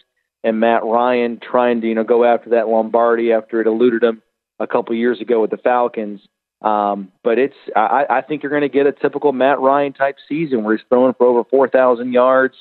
[0.43, 4.21] and Matt Ryan, trying to you know go after that Lombardi after it eluded him
[4.59, 6.21] a couple years ago with the Falcons.
[6.61, 10.17] Um, but it's I, I think you're going to get a typical Matt Ryan type
[10.29, 12.55] season where he's throwing for over 4,000 yards,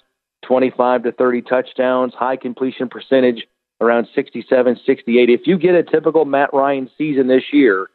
[0.46, 3.46] 25 to 30 touchdowns, high completion percentage
[3.82, 5.30] around 67, 68.
[5.30, 7.90] If you get a typical Matt Ryan season this year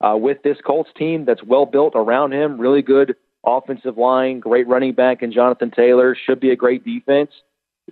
[0.00, 4.66] uh, with this Colts team that's well built around him, really good offensive line, great
[4.68, 7.30] running back, and Jonathan Taylor should be a great defense.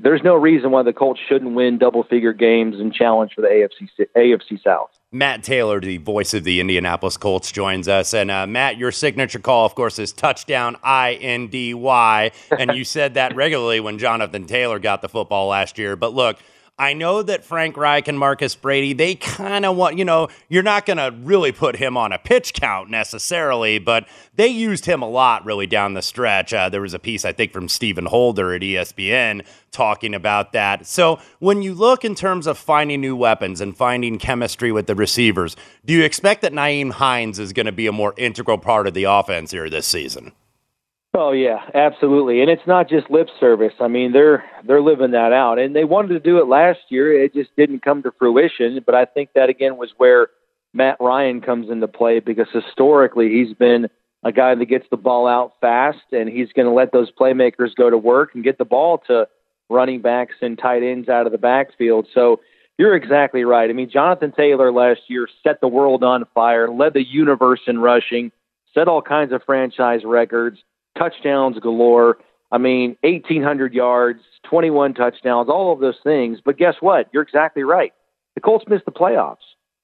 [0.00, 3.48] There's no reason why the Colts shouldn't win double figure games and challenge for the
[3.48, 4.90] AFC AFC South.
[5.10, 8.14] Matt Taylor, the voice of the Indianapolis Colts, joins us.
[8.14, 12.30] And uh, Matt, your signature call, of course, is touchdown I N D Y.
[12.56, 15.96] And you said that regularly when Jonathan Taylor got the football last year.
[15.96, 16.38] But look,
[16.80, 20.62] I know that Frank Reich and Marcus Brady, they kind of want, you know, you're
[20.62, 25.02] not going to really put him on a pitch count necessarily, but they used him
[25.02, 26.54] a lot really down the stretch.
[26.54, 30.86] Uh, there was a piece, I think, from Stephen Holder at ESPN talking about that.
[30.86, 34.94] So when you look in terms of finding new weapons and finding chemistry with the
[34.94, 38.86] receivers, do you expect that Nyheim Hines is going to be a more integral part
[38.86, 40.30] of the offense here this season?
[41.14, 42.42] Oh yeah, absolutely.
[42.42, 43.72] And it's not just lip service.
[43.80, 45.58] I mean, they're they're living that out.
[45.58, 47.22] And they wanted to do it last year.
[47.22, 50.28] It just didn't come to fruition, but I think that again was where
[50.74, 53.88] Matt Ryan comes into play because historically he's been
[54.22, 57.74] a guy that gets the ball out fast and he's going to let those playmakers
[57.74, 59.26] go to work and get the ball to
[59.70, 62.06] running backs and tight ends out of the backfield.
[62.12, 62.40] So
[62.78, 63.70] you're exactly right.
[63.70, 67.78] I mean, Jonathan Taylor last year set the world on fire, led the universe in
[67.78, 68.30] rushing,
[68.74, 70.58] set all kinds of franchise records
[70.98, 72.18] touchdowns galore.
[72.50, 76.38] I mean, 1,800 yards, 21 touchdowns, all of those things.
[76.44, 77.08] But guess what?
[77.12, 77.92] You're exactly right.
[78.34, 79.36] The Colts missed the playoffs,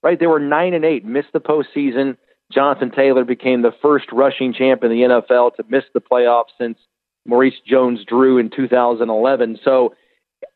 [0.02, 0.18] right?
[0.18, 2.16] They were nine and eight, missed the postseason.
[2.52, 6.78] Jonathan Taylor became the first rushing champ in the NFL to miss the playoffs since
[7.26, 9.58] Maurice Jones-Drew in 2011.
[9.64, 9.94] So,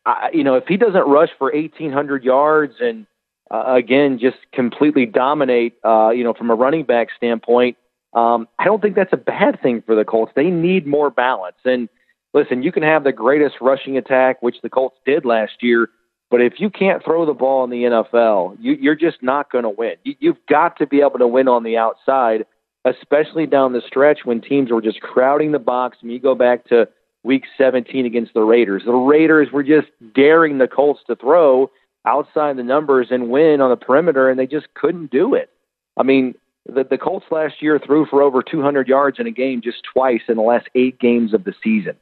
[0.05, 3.05] I, you know, if he doesn't rush for 1,800 yards and
[3.51, 7.77] uh, again just completely dominate, uh, you know, from a running back standpoint,
[8.13, 10.31] um, I don't think that's a bad thing for the Colts.
[10.35, 11.57] They need more balance.
[11.63, 11.89] And
[12.33, 15.89] listen, you can have the greatest rushing attack, which the Colts did last year,
[16.29, 19.63] but if you can't throw the ball in the NFL, you, you're just not going
[19.63, 19.95] to win.
[20.03, 22.45] You, you've got to be able to win on the outside,
[22.85, 25.97] especially down the stretch when teams were just crowding the box.
[26.03, 26.87] Mean, you go back to
[27.23, 28.83] Week 17 against the Raiders.
[28.85, 31.71] The Raiders were just daring the Colts to throw
[32.05, 35.49] outside the numbers and win on the perimeter, and they just couldn't do it.
[35.97, 36.35] I mean,
[36.69, 40.21] the, the Colts last year threw for over 200 yards in a game just twice
[40.27, 41.95] in the last eight games of the season.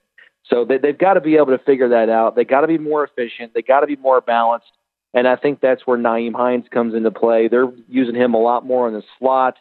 [0.49, 2.35] So they, they've got to be able to figure that out.
[2.35, 3.53] They got to be more efficient.
[3.53, 4.71] They got to be more balanced.
[5.13, 7.47] And I think that's where Nyheim Hines comes into play.
[7.47, 9.55] They're using him a lot more in the slot.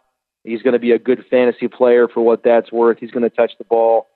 [0.45, 2.99] He's going to be a good fantasy player for what that's worth.
[3.01, 4.07] He's going to touch the ball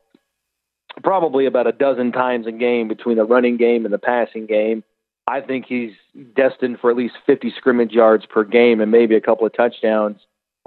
[1.02, 4.82] probably about a dozen times a game between the running game and the passing game.
[5.26, 5.92] I think he's
[6.34, 10.20] destined for at least 50 scrimmage yards per game and maybe a couple of touchdowns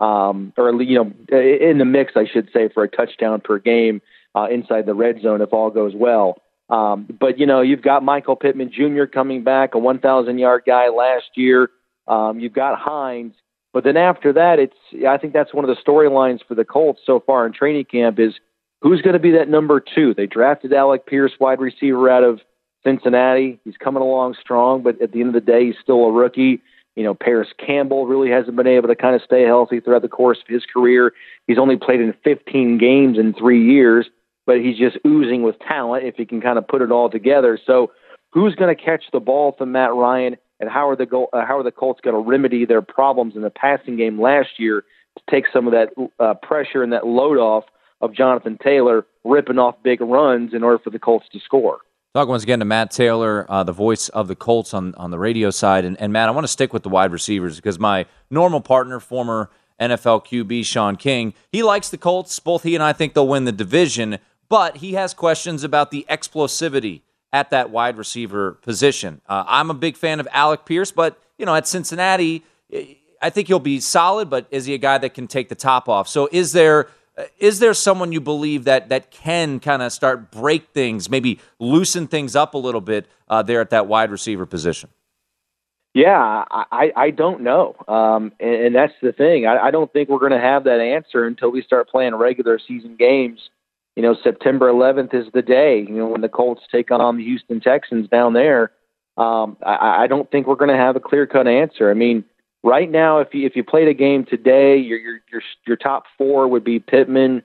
[0.04, 4.02] um, or you know, in the mix, I should say, for a touchdown per game
[4.36, 6.42] uh, inside the red zone if all goes well.
[6.70, 9.06] Um, but you know, you've got Michael Pittman Jr.
[9.06, 11.70] coming back, a 1,000 yard guy last year.
[12.08, 13.34] Um, you've got Hines,
[13.72, 14.76] but then after that, it's
[15.08, 18.20] I think that's one of the storylines for the Colts so far in training camp
[18.20, 18.34] is
[18.82, 20.14] who's going to be that number two.
[20.14, 22.42] They drafted Alec Pierce, wide receiver out of
[22.84, 23.58] Cincinnati.
[23.64, 26.62] He's coming along strong, but at the end of the day, he's still a rookie.
[26.96, 30.08] You know, Parris Campbell really hasn't been able to kind of stay healthy throughout the
[30.08, 31.14] course of his career.
[31.48, 34.08] He's only played in 15 games in three years,
[34.46, 37.60] but he's just oozing with talent if he can kind of put it all together.
[37.66, 37.92] So,
[38.32, 41.46] who's going to catch the ball from Matt Ryan, and how are the go- uh,
[41.46, 44.84] how are the Colts going to remedy their problems in the passing game last year
[45.18, 47.66] to take some of that uh, pressure and that load off
[48.02, 51.80] of Jonathan Taylor ripping off big runs in order for the Colts to score?
[52.14, 55.18] Talk once again to Matt Taylor, uh, the voice of the Colts on, on the
[55.18, 55.84] radio side.
[55.84, 59.00] And, and Matt, I want to stick with the wide receivers because my normal partner,
[59.00, 59.50] former
[59.82, 62.38] NFL QB Sean King, he likes the Colts.
[62.38, 66.06] Both he and I think they'll win the division, but he has questions about the
[66.08, 69.22] explosivity at that wide receiver position.
[69.28, 72.44] Uh, I'm a big fan of Alec Pierce, but you know at Cincinnati,
[73.24, 74.30] I think he'll be solid.
[74.30, 76.08] But is he a guy that can take the top off?
[76.08, 76.90] So is there
[77.38, 82.08] is there someone you believe that that can kind of start break things, maybe loosen
[82.08, 84.90] things up a little bit uh, there at that wide receiver position?
[85.94, 89.46] Yeah, I, I don't know, um, and, and that's the thing.
[89.46, 92.58] I, I don't think we're going to have that answer until we start playing regular
[92.58, 93.50] season games.
[93.96, 95.82] You know, September 11th is the day.
[95.82, 98.72] You know, when the Colts take on the Houston Texans down there.
[99.18, 101.92] Um, I, I don't think we're going to have a clear cut answer.
[101.92, 102.26] I mean,
[102.64, 106.06] right now, if you if you played a game today, your your your your top
[106.18, 107.44] four would be Pittman,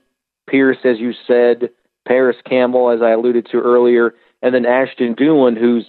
[0.49, 1.69] Pierce, as you said,
[2.07, 5.85] Parris Campbell, as I alluded to earlier, and then Ashton Dulin, who's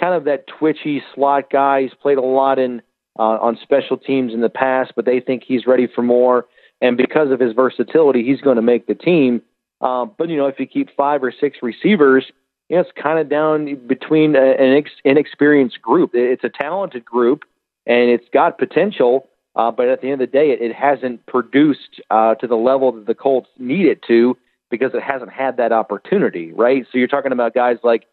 [0.00, 1.82] kind of that twitchy slot guy.
[1.82, 2.80] He's played a lot in
[3.18, 6.46] uh, on special teams in the past, but they think he's ready for more.
[6.80, 9.42] And because of his versatility, he's going to make the team.
[9.80, 12.24] Uh, but you know, if you keep five or six receivers,
[12.68, 16.10] you know, it's kind of down between a, an inexperienced group.
[16.14, 17.44] It's a talented group
[17.88, 19.28] and it's got potential.
[19.56, 22.54] Uh, but at the end of the day, it, it hasn't produced uh, to the
[22.54, 24.36] level that the Colts need it to
[24.70, 26.86] because it hasn't had that opportunity, right?
[26.92, 28.04] So you're talking about guys like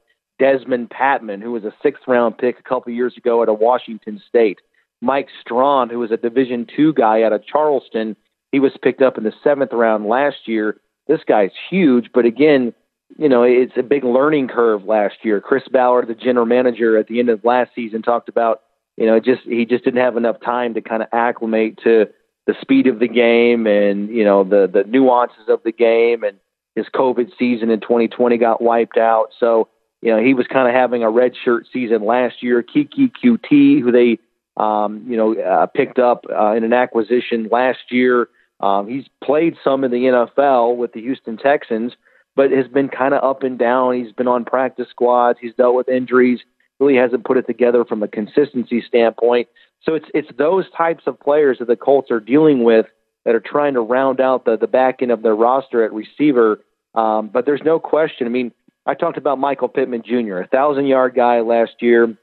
[0.41, 4.21] Dezmon Patmon, who was a sixth round pick a couple years ago at a Washington
[4.27, 4.59] State.
[5.01, 8.15] Mike Strachan, who was a Division two guy out of Charleston.
[8.51, 10.77] He was picked up in the seventh round last year.
[11.07, 12.73] This guy's huge, but again,
[13.17, 15.39] you know, it's a big learning curve last year.
[15.39, 18.61] Chris Ballard, the general manager at the end of last season, talked about,
[18.97, 22.07] you know, just he just didn't have enough time to kind of acclimate to
[22.47, 26.37] the speed of the game and, you know, the the nuances of the game and
[26.75, 29.27] his COVID season in 2020 got wiped out.
[29.39, 29.69] So,
[30.01, 32.61] you know, he was kind of having a red shirt season last year.
[32.61, 34.19] Keke Coutee, who they,
[34.57, 38.27] um, you know, uh, picked up uh, in an acquisition last year.
[38.59, 41.93] Um, he's played some in the NFL with the Houston Texans,
[42.35, 43.95] but has been kind of up and down.
[43.95, 45.39] He's been on practice squads.
[45.41, 46.39] He's dealt with injuries.
[46.79, 49.47] Really hasn't put it together from a consistency standpoint.
[49.83, 52.87] So it's it's those types of players that the Colts are dealing with
[53.23, 56.59] that are trying to round out the the back end of their roster at receiver.
[56.93, 58.27] Um, but there's no question.
[58.27, 58.51] I mean,
[58.85, 62.17] I talked about Michael Pittman Jr., a thousand yard guy last year,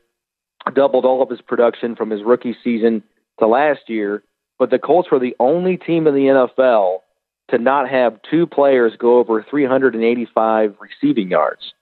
[0.74, 3.02] doubled all of his production from his rookie season
[3.38, 4.22] to last year.
[4.58, 6.98] But the Colts were the only team in the NFL
[7.50, 11.72] to not have two players go over 385 receiving yards.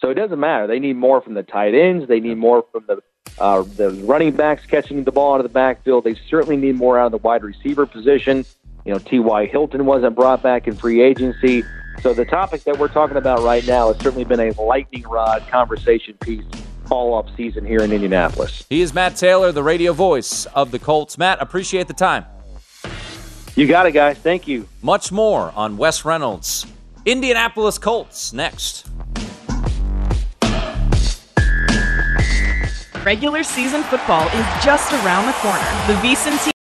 [0.00, 0.66] So it doesn't matter.
[0.66, 2.08] They need more from the tight ends.
[2.08, 3.02] They need more from the
[3.38, 6.04] uh, the running backs catching the ball out of the backfield.
[6.04, 8.44] They certainly need more out of the wide receiver position.
[8.84, 9.46] You know, T.Y.
[9.46, 11.62] Hilton wasn't brought back in free agency.
[12.00, 15.46] So the topic that we're talking about right now has certainly been a lightning rod
[15.48, 16.44] conversation piece
[16.90, 18.64] all off season here in Indianapolis.
[18.68, 21.18] He is Matt Taylor, the radio voice of the Colts.
[21.18, 22.24] Matt, appreciate the time.
[23.54, 24.16] You got it, guys.
[24.18, 24.66] Thank you.
[24.82, 26.66] Much more on Wes Reynolds.
[27.04, 28.88] Indianapolis Colts next.
[33.04, 35.58] Regular season football is just around the corner.
[35.86, 36.52] The VSiN team.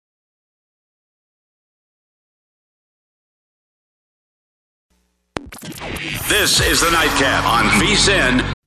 [6.29, 8.53] This is the Nightcap on VSIN,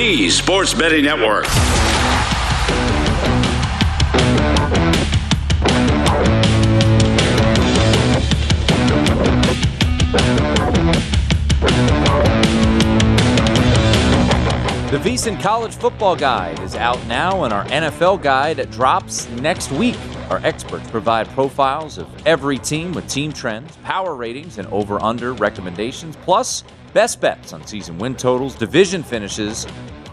[0.00, 1.44] The Sports Betting Network.
[14.90, 19.98] The VSiN College Football Guide is out now, and our NFL Guide drops next week.
[20.30, 25.34] Our experts provide profiles of every team with team trends, power ratings, and over under
[25.34, 29.66] recommendations, plus best bets on season win totals, division finishes,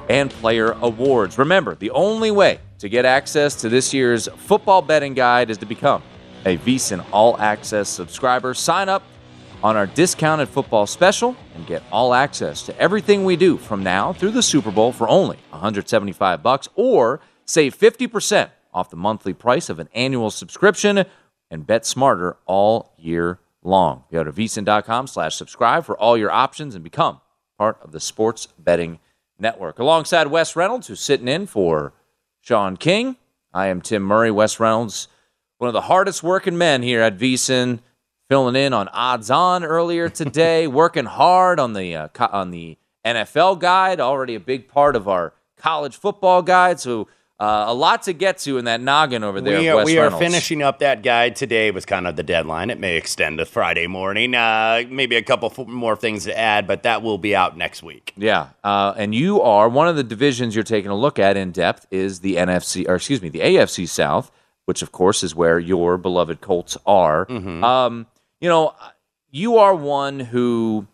[0.10, 1.38] and player awards.
[1.38, 5.66] Remember, the only way to get access to this year's football betting guide is to
[5.66, 6.04] become
[6.46, 8.54] a VSiN All Access subscriber.
[8.54, 9.04] Sign up
[9.64, 14.14] on our discounted football special and get all access to everything we do from now
[14.14, 19.70] through the Super Bowl for only 175 bucks or save 50% off the monthly price
[19.70, 21.06] of an annual subscription
[21.50, 24.04] and bet smarter all year long.
[24.12, 27.22] Go to vsin.com slash subscribe for all your options and become
[27.58, 29.00] part of the sports betting
[29.38, 29.80] network.
[29.80, 31.94] Alongside Wes Reynolds, who's sitting in for
[32.40, 33.18] Sean King,
[33.54, 34.32] I am Tim Murray.
[34.32, 35.08] Wes Reynolds,
[35.58, 37.80] one of the hardest working men here at VSiN,
[38.30, 43.60] filling in on odds on earlier today, working hard on the uh, on the NFL
[43.60, 46.80] guide, already a big part of our college football guide.
[46.80, 47.08] So
[47.40, 49.60] uh, a lot to get to in that noggin over there.
[49.60, 51.70] We, are, we are finishing up that guide today.
[51.70, 52.72] Was kind of the deadline.
[52.72, 54.34] It may extend to Friday morning.
[54.34, 58.14] Uh, maybe a couple more things to add, but that will be out next week.
[58.18, 61.52] Yeah, uh, and you are one of the divisions you're taking a look at in
[61.52, 64.32] depth is the NFC, or excuse me, the AFC South,
[64.66, 67.28] which of course is where your beloved Colts are.
[67.28, 67.64] Mm-hmm.
[67.64, 68.08] Um,
[68.42, 68.74] you know,
[69.30, 70.88] you are one who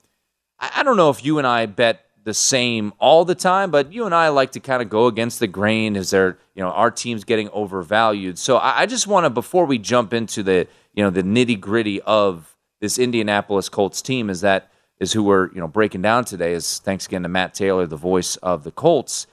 [0.60, 3.92] I I don't know if you and I bet the same all the time, but
[3.92, 5.96] you and I like to kind of go against the grain.
[5.96, 8.38] Is there, you know, our team's getting overvalued?
[8.40, 11.60] So I, I just want to, before we jump into the, you know, the nitty
[11.60, 16.24] gritty of this Indianapolis Colts team, is that is who we're, you know, breaking down
[16.24, 16.54] today.
[16.54, 19.28] Is thanks again to Matt Taylor, the voice of the Colts.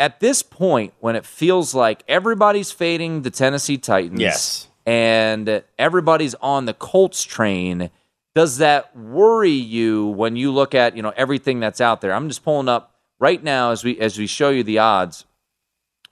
[0.00, 4.68] at this point, when it feels like everybody's fading the Tennessee Titans, Yes.
[4.86, 7.90] and everybody's on the Colts train,
[8.34, 12.12] does that worry you when you look at you know everything that's out there?
[12.12, 15.24] I'm just pulling up right now as we as we show you the odds.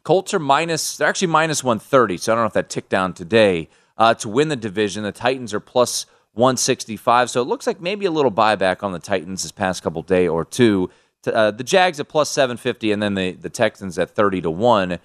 [0.08, 3.12] Colts are minus, they're actually minus 130, so I don't know if that ticked down
[3.12, 5.02] today uh, to win the division.
[5.02, 9.00] The Titans are plus 165, so it looks like maybe a little buyback on the
[9.00, 10.88] Titans this past couple day or two.
[11.26, 14.98] Uh, the Jags at plus 750, and then the, the Texans at 30 to 1.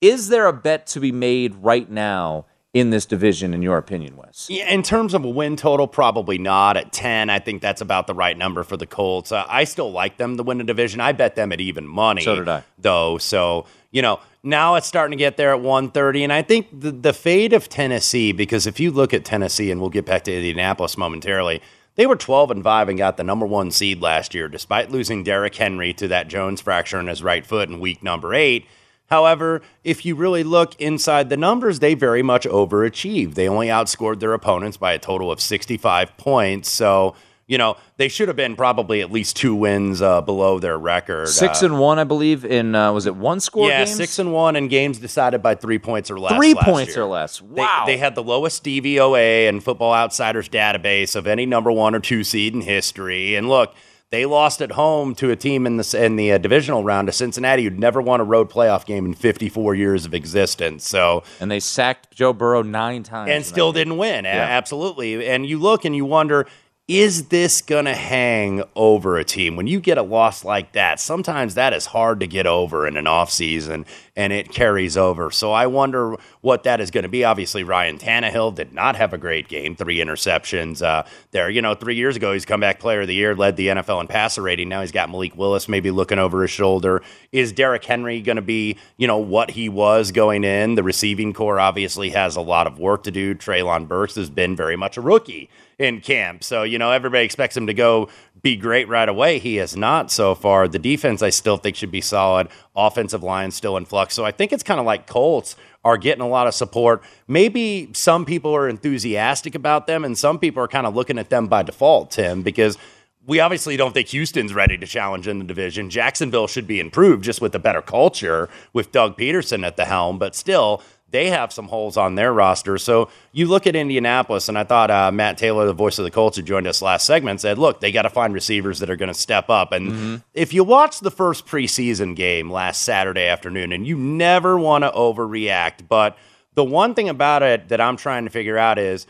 [0.00, 2.44] Is there a bet to be made right now
[2.76, 4.48] in this division, in your opinion, Wes?
[4.50, 6.76] Yeah, in terms of a win total, probably not.
[6.76, 9.32] At 10, I think that's about the right number for the Colts.
[9.32, 11.00] Uh, I still like them to win the division.
[11.00, 12.20] I bet them at even money.
[12.20, 12.64] So did I.
[12.78, 16.24] Though, so, you know, now it's starting to get there at 130.
[16.24, 19.80] And I think the, the fade of Tennessee, because if you look at Tennessee, and
[19.80, 21.62] we'll get back to Indianapolis momentarily,
[21.94, 25.24] they were 12 and 5 and got the number one seed last year, despite losing
[25.24, 28.66] Derrick Henry to that Jones fracture in his right foot in week number eight.
[29.08, 33.34] However, if you really look inside the numbers, they very much overachieved.
[33.34, 36.68] They only outscored their opponents by a total of 65 points.
[36.70, 37.14] So,
[37.46, 41.28] you know, they should have been probably at least two wins uh, below their record.
[41.28, 43.96] Six Uh, and one, I believe, in, uh, was it one score yeah, games?
[43.96, 46.34] six and one in games decided by three points or less.
[46.34, 47.04] Three last points year.
[47.04, 47.38] or less.
[47.38, 47.84] They- Wow.
[47.86, 52.24] They, had the lowest DVOA and Football Outsiders database of any number one or two
[52.24, 53.36] seed in history.
[53.36, 53.72] And look,
[54.16, 57.12] they lost at home to a team in the in the uh, divisional round to
[57.12, 60.88] Cincinnati who'd never won a road playoff game in 54 years of existence.
[60.88, 63.30] So and they sacked Joe Burrow nine times.
[63.30, 64.24] and still didn't win.
[64.24, 64.30] Yeah.
[64.30, 65.26] Absolutely.
[65.28, 66.46] And you look and you wonder,
[66.88, 69.56] is this going to hang over a team?
[69.56, 72.96] When you get a loss like that, sometimes that is hard to get over in
[72.96, 73.84] an offseason
[74.14, 75.32] and it carries over.
[75.32, 77.24] So I wonder what that is going to be.
[77.24, 81.50] Obviously, Ryan Tannehill did not have a great game, three interceptions uh, there.
[81.50, 84.06] You know, three years ago, he's comeback player of the year, led the NFL in
[84.06, 84.68] passer rating.
[84.68, 87.02] Now he's got Malik Willis maybe looking over his shoulder.
[87.32, 90.76] Is Derrick Henry going to be, you know, what he was going in?
[90.76, 93.34] The receiving corps obviously has a lot of work to do.
[93.34, 96.42] Treylon Burks has been very much a rookie in camp.
[96.42, 98.08] So, you know, everybody expects him to go
[98.42, 99.38] be great right away.
[99.38, 100.68] He has not so far.
[100.68, 102.48] The defense, I still think, should be solid.
[102.74, 104.14] Offensive line still in flux.
[104.14, 107.02] So I think it's kind of like Colts are getting a lot of support.
[107.28, 111.30] Maybe some people are enthusiastic about them, and some people are kind of looking at
[111.30, 112.78] them by default, Tim, because
[113.26, 115.90] we obviously don't think Houston's ready to challenge in the division.
[115.90, 120.18] Jacksonville should be improved just with a better culture with Doug Pederson at the helm,
[120.18, 120.82] but still,
[121.16, 122.76] they have some holes on their roster.
[122.76, 126.10] So you look at Indianapolis, and I thought uh, Matt Taylor, the voice of the
[126.10, 128.96] Colts, who joined us last segment, said, "Look, they got to find receivers that are
[128.96, 133.72] going to step up." And if you watch the first preseason game last Saturday afternoon,
[133.72, 136.18] and you never want to overreact, but
[136.54, 139.06] the one thing about it that I'm trying to figure out is.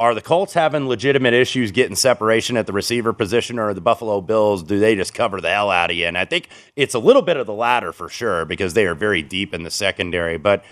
[0.00, 4.22] Are the Colts having legitimate issues getting separation at the receiver position, or the Buffalo
[4.22, 6.06] Bills, do they just cover the hell out of you?
[6.06, 8.94] And I think it's a little bit of the latter for sure because they are
[8.94, 10.38] very deep in the secondary.
[10.38, 10.64] But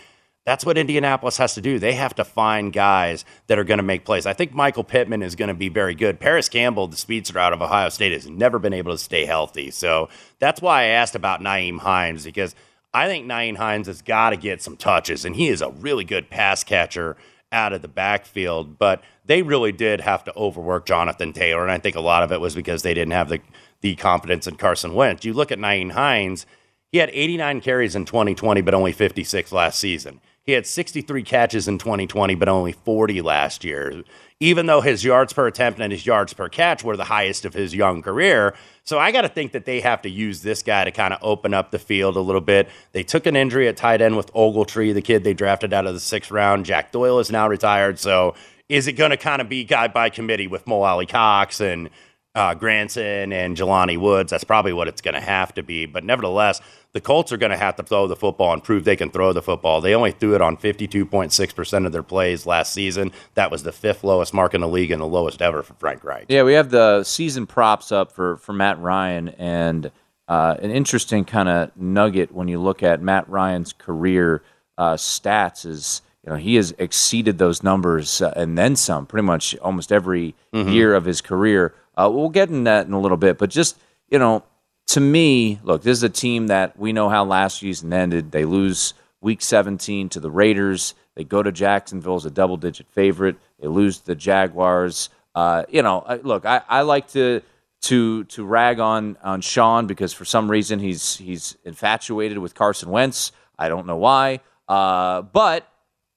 [0.49, 1.78] that's what Indianapolis has to do.
[1.78, 4.24] They have to find guys that are going to make plays.
[4.24, 6.18] I think Michael Pittman is going to be very good.
[6.18, 9.70] Parris Campbell, the speedster out of Ohio State, has never been able to stay healthy.
[9.70, 12.55] So that's why I asked about Nyheim Hines because
[12.94, 16.05] I think Nyheim Hines has got to get some touches, and he is a really
[16.05, 17.18] good pass catcher
[17.53, 18.78] out of the backfield.
[18.78, 22.32] But they really did have to overwork Jonathan Taylor, and I think a lot of
[22.32, 23.40] it was because they didn't have the
[23.82, 25.26] the confidence in Carson Wentz.
[25.26, 26.46] You look at Nyheim Hines;
[26.90, 30.22] he had 89 carries in 2020, but only 56 last season.
[30.49, 34.03] He had 63 catches in 2020, but only 40 last year.
[34.40, 37.53] Even though his yards per attempt and his yards per catch were the highest of
[37.53, 38.55] his young career.
[38.82, 41.18] So I got to think that they have to use this guy to kind of
[41.20, 42.70] open up the field a little bit.
[42.92, 45.92] They took an injury at tight end with Ogletree, the kid they drafted out of
[45.92, 46.64] the sixth round.
[46.64, 47.99] Jack Doyle is now retired.
[47.99, 48.34] So
[48.70, 51.90] is it going to kind of be guy by committee with Mo Alie-Cox and
[52.34, 54.30] uh, Granson and Jelani Woods?
[54.30, 55.84] That's probably what it's going to have to be.
[55.84, 56.62] But nevertheless,
[56.95, 59.32] the Colts are going to have to throw the football and prove they can throw
[59.32, 59.80] the football.
[59.80, 63.12] They only threw it on 52.6% of their plays last season.
[63.34, 66.03] That was the fifth lowest mark in the league and the lowest ever for Frank
[66.05, 66.26] Reich.
[66.28, 69.91] Yeah, we have the season props up for, for Matt Ryan, and
[70.28, 74.43] uh, an interesting kind of nugget when you look at Matt Ryan's career
[74.76, 79.26] uh, stats is you know he has exceeded those numbers uh, and then some pretty
[79.26, 80.72] much almost every Mhm.
[80.72, 81.74] year of his career.
[81.97, 83.76] Uh, we'll get in that in a little bit, but just
[84.11, 84.43] you know,
[84.89, 88.32] to me, look, this is a team that we know how last season ended.
[88.32, 90.95] They lose Week 17 to the Raiders.
[91.14, 93.36] They go to Jacksonville as a double-digit favorite.
[93.61, 95.11] They lose to the Jaguars.
[95.34, 97.43] Uh, you know, look, I, I like to
[97.80, 102.91] to to rag on on Sean because for some reason he's he's infatuated with Carson
[102.91, 103.30] Wentz.
[103.59, 105.68] I don't know why, uh, but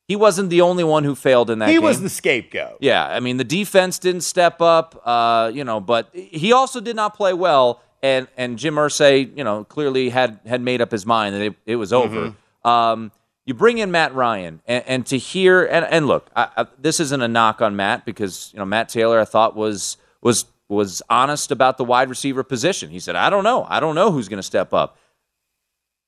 [0.08, 1.70] he wasn't the only one who failed in that.
[1.70, 1.84] He game.
[1.84, 2.78] was the scapegoat.
[2.80, 6.96] Yeah, I mean the defense didn't step up, uh, you know, but he also did
[6.96, 11.06] not play well and and Jim Irsay, you know, clearly had had made up his
[11.06, 12.28] mind that it, it was over.
[12.28, 12.68] Mm-hmm.
[12.68, 13.12] Um,
[13.46, 17.00] you bring in Matt Ryan, and, and to hear and, and look, I, I, this
[17.00, 21.02] isn't a knock on Matt because you know Matt Taylor, I thought was was was
[21.10, 22.90] honest about the wide receiver position.
[22.90, 24.98] He said, "I don't know, I don't know who's going to step up."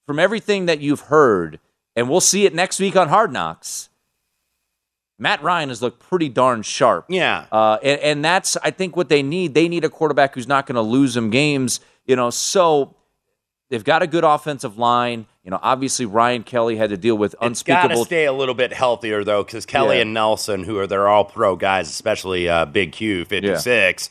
[0.05, 1.59] From everything that you've heard,
[1.95, 3.89] and we'll see it next week on Hard Knocks.
[5.23, 7.05] Matt Ryan has looked pretty darn sharp.
[7.07, 7.45] Yeah.
[7.51, 9.53] Uh, and, and that's, I think, what they need.
[9.53, 11.79] They need a quarterback who's not going to lose them games.
[12.05, 12.97] You know, so
[13.69, 15.25] they've got a good offensive line.
[15.45, 18.53] You know, obviously Ryan Kelly had to deal with It's got to stay a little
[18.53, 20.01] bit healthier though, because Kelly Yeah.
[20.01, 24.09] and Nelson, who are they're all pro guys, especially uh, Big Q fifty six,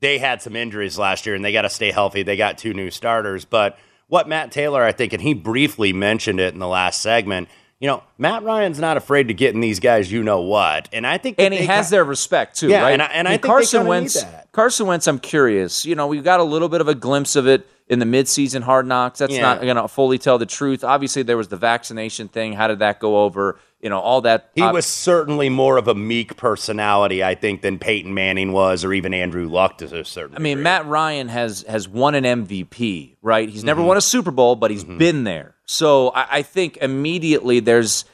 [0.00, 2.22] they had some injuries last year, and they got to stay healthy.
[2.22, 3.78] They got two new starters, but
[4.08, 7.48] what Matt Taylor, I think, and he briefly mentioned it in the last segment.
[7.78, 10.10] You know, Matt Ryan's not afraid to get in these guys.
[10.10, 10.88] You know what?
[10.94, 12.92] And I think, and he has ki- their respect too, Yeah, right?
[12.92, 14.22] and I- and I think they Carson Wentz.
[14.22, 14.48] that.
[14.52, 15.06] Carson Wentz.
[15.06, 15.84] I'm curious.
[15.84, 18.62] You know, we got a little bit of a glimpse of it in the midseason
[18.62, 19.18] hard knocks.
[19.18, 19.42] That's Yeah.
[19.42, 20.82] not going to fully tell the truth.
[20.84, 22.54] Obviously, there was the vaccination thing.
[22.54, 23.58] How did that go over?
[23.82, 24.48] You know, all that.
[24.54, 28.84] He uh, was certainly more of a meek personality, I think, than Peyton Manning was,
[28.86, 30.34] or even Andrew Luck to a certain.
[30.34, 33.50] I mean, Matt Ryan has has won an MVP, right?
[33.50, 33.88] He's never Mm-hmm.
[33.88, 35.55] won a Super Bowl, but he's been there.
[35.66, 38.04] So I, I think immediately there's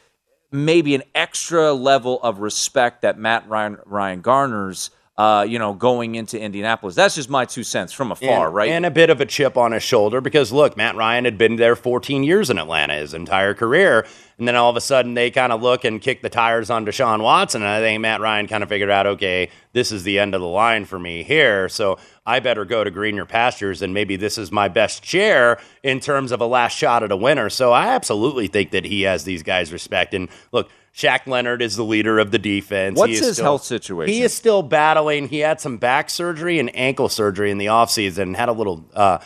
[0.51, 4.91] maybe an extra level of respect that Matt Ryan Ryan garners.
[5.15, 6.95] Uh, you know, going into Indianapolis.
[6.95, 8.71] That's just my two cents from afar, and, right?
[8.71, 11.57] And a bit of a chip on his shoulder because look, Matt Ryan had been
[11.57, 14.07] there 14 years in Atlanta his entire career,
[14.39, 16.85] and then all of a sudden they kind of look and kick the tires on
[16.87, 20.19] Deshaun Watson, and I think Matt Ryan kind of figured out, okay, this is the
[20.19, 23.93] end of the line for me here, so I better go to greener pastures, and
[23.95, 27.51] maybe this is my best chair in terms of a last shot at a winner.
[27.51, 30.69] So I absolutely think that he has these guys respect, and look.
[30.95, 32.99] Shaq Leonard is the leader of the defense.
[32.99, 34.13] What's He is his still- health situation?
[34.13, 35.29] He is still battling.
[35.29, 38.85] He had some back surgery and ankle surgery in the offseason and had a little,
[38.93, 39.17] uh,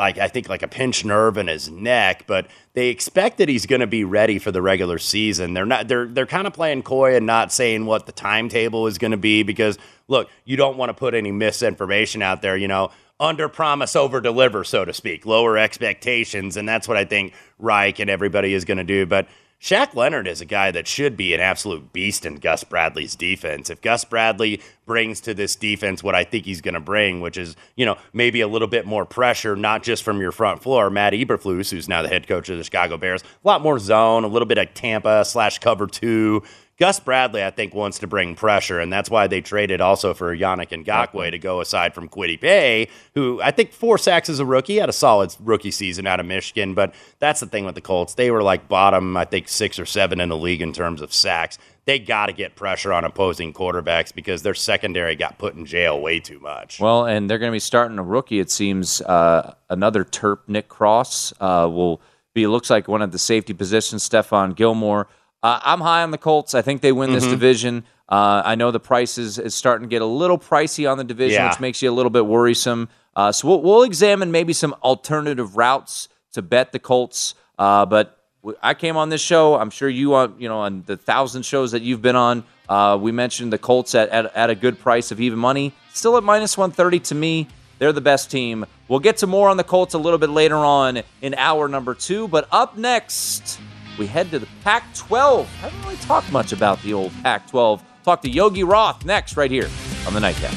[0.00, 2.24] like I think, like a pinched nerve in his neck.
[2.26, 5.54] But they expect that he's going to be ready for the regular season.
[5.54, 5.86] They're not.
[5.86, 9.16] They're they're kind of playing coy and not saying what the timetable is going to
[9.16, 9.78] be because
[10.08, 12.56] look, you don't want to put any misinformation out there.
[12.56, 12.90] You know.
[13.20, 16.56] Under promise, over deliver, so to speak, lower expectations.
[16.56, 19.04] And that's what I think Reich and everybody is going to do.
[19.04, 19.28] But
[19.60, 23.68] Shaq Leonard is a guy that should be an absolute beast in Gus Bradley's defense.
[23.68, 27.36] If Gus Bradley brings to this defense what I think he's going to bring, which
[27.36, 30.88] is, you know, maybe a little bit more pressure, not just from your front floor,
[30.88, 34.24] Matt Eberflus, who's now the head coach of the Chicago Bears, a lot more zone,
[34.24, 36.42] a little bit of Tampa slash cover two.
[36.80, 40.34] Gus Bradley, I think, wants to bring pressure, and that's why they traded also for
[40.34, 44.40] Yannick and Ngakoue to go aside from Kwity Paye, who I think four sacks as
[44.40, 46.72] a rookie, had a solid rookie season out of Michigan.
[46.72, 48.14] But that's the thing with the Colts.
[48.14, 51.12] They were like bottom, I think, six or seven in the league in terms of
[51.12, 51.58] sacks.
[51.84, 56.00] They got to get pressure on opposing quarterbacks because their secondary got put in jail
[56.00, 56.80] way too much.
[56.80, 58.40] Well, and they're going to be starting a rookie.
[58.40, 62.00] It seems uh, another Terp, Nick Cross, uh, will
[62.32, 62.46] be.
[62.46, 64.08] Looks like one of the safety positions.
[64.08, 65.08] Stephon Gilmore.
[65.42, 66.54] Uh, I'm high on the Colts.
[66.54, 67.30] I think they win this Mhm.
[67.30, 67.84] division.
[68.08, 71.04] Uh, I know the price is, is starting to get a little pricey on the
[71.04, 71.48] division, Yeah.
[71.48, 72.88] which makes you a little bit worrisome.
[73.16, 77.34] Uh, so we'll, we'll examine maybe some alternative routes to bet the Colts.
[77.58, 78.16] Uh, but
[78.62, 79.56] I came on this show.
[79.56, 82.44] I'm sure you on you know on the thousand shows that you've been on.
[82.68, 85.72] Uh, we mentioned the Colts at, at at a good price of even money.
[85.92, 87.48] Still at minus 130 to me.
[87.78, 88.64] They're the best team.
[88.88, 91.94] We'll get to more on the Colts a little bit later on in hour number
[91.94, 92.28] two.
[92.28, 93.58] But up next,
[93.98, 95.46] we head to the Pac 12.
[95.46, 97.82] I Haven't really talked much about the old Pac 12.
[98.04, 99.68] Talk to Yogi Roth next, right here
[100.06, 100.54] on the Nightcap.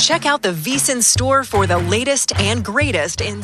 [0.00, 3.43] Check out the VSIN store for the latest and greatest in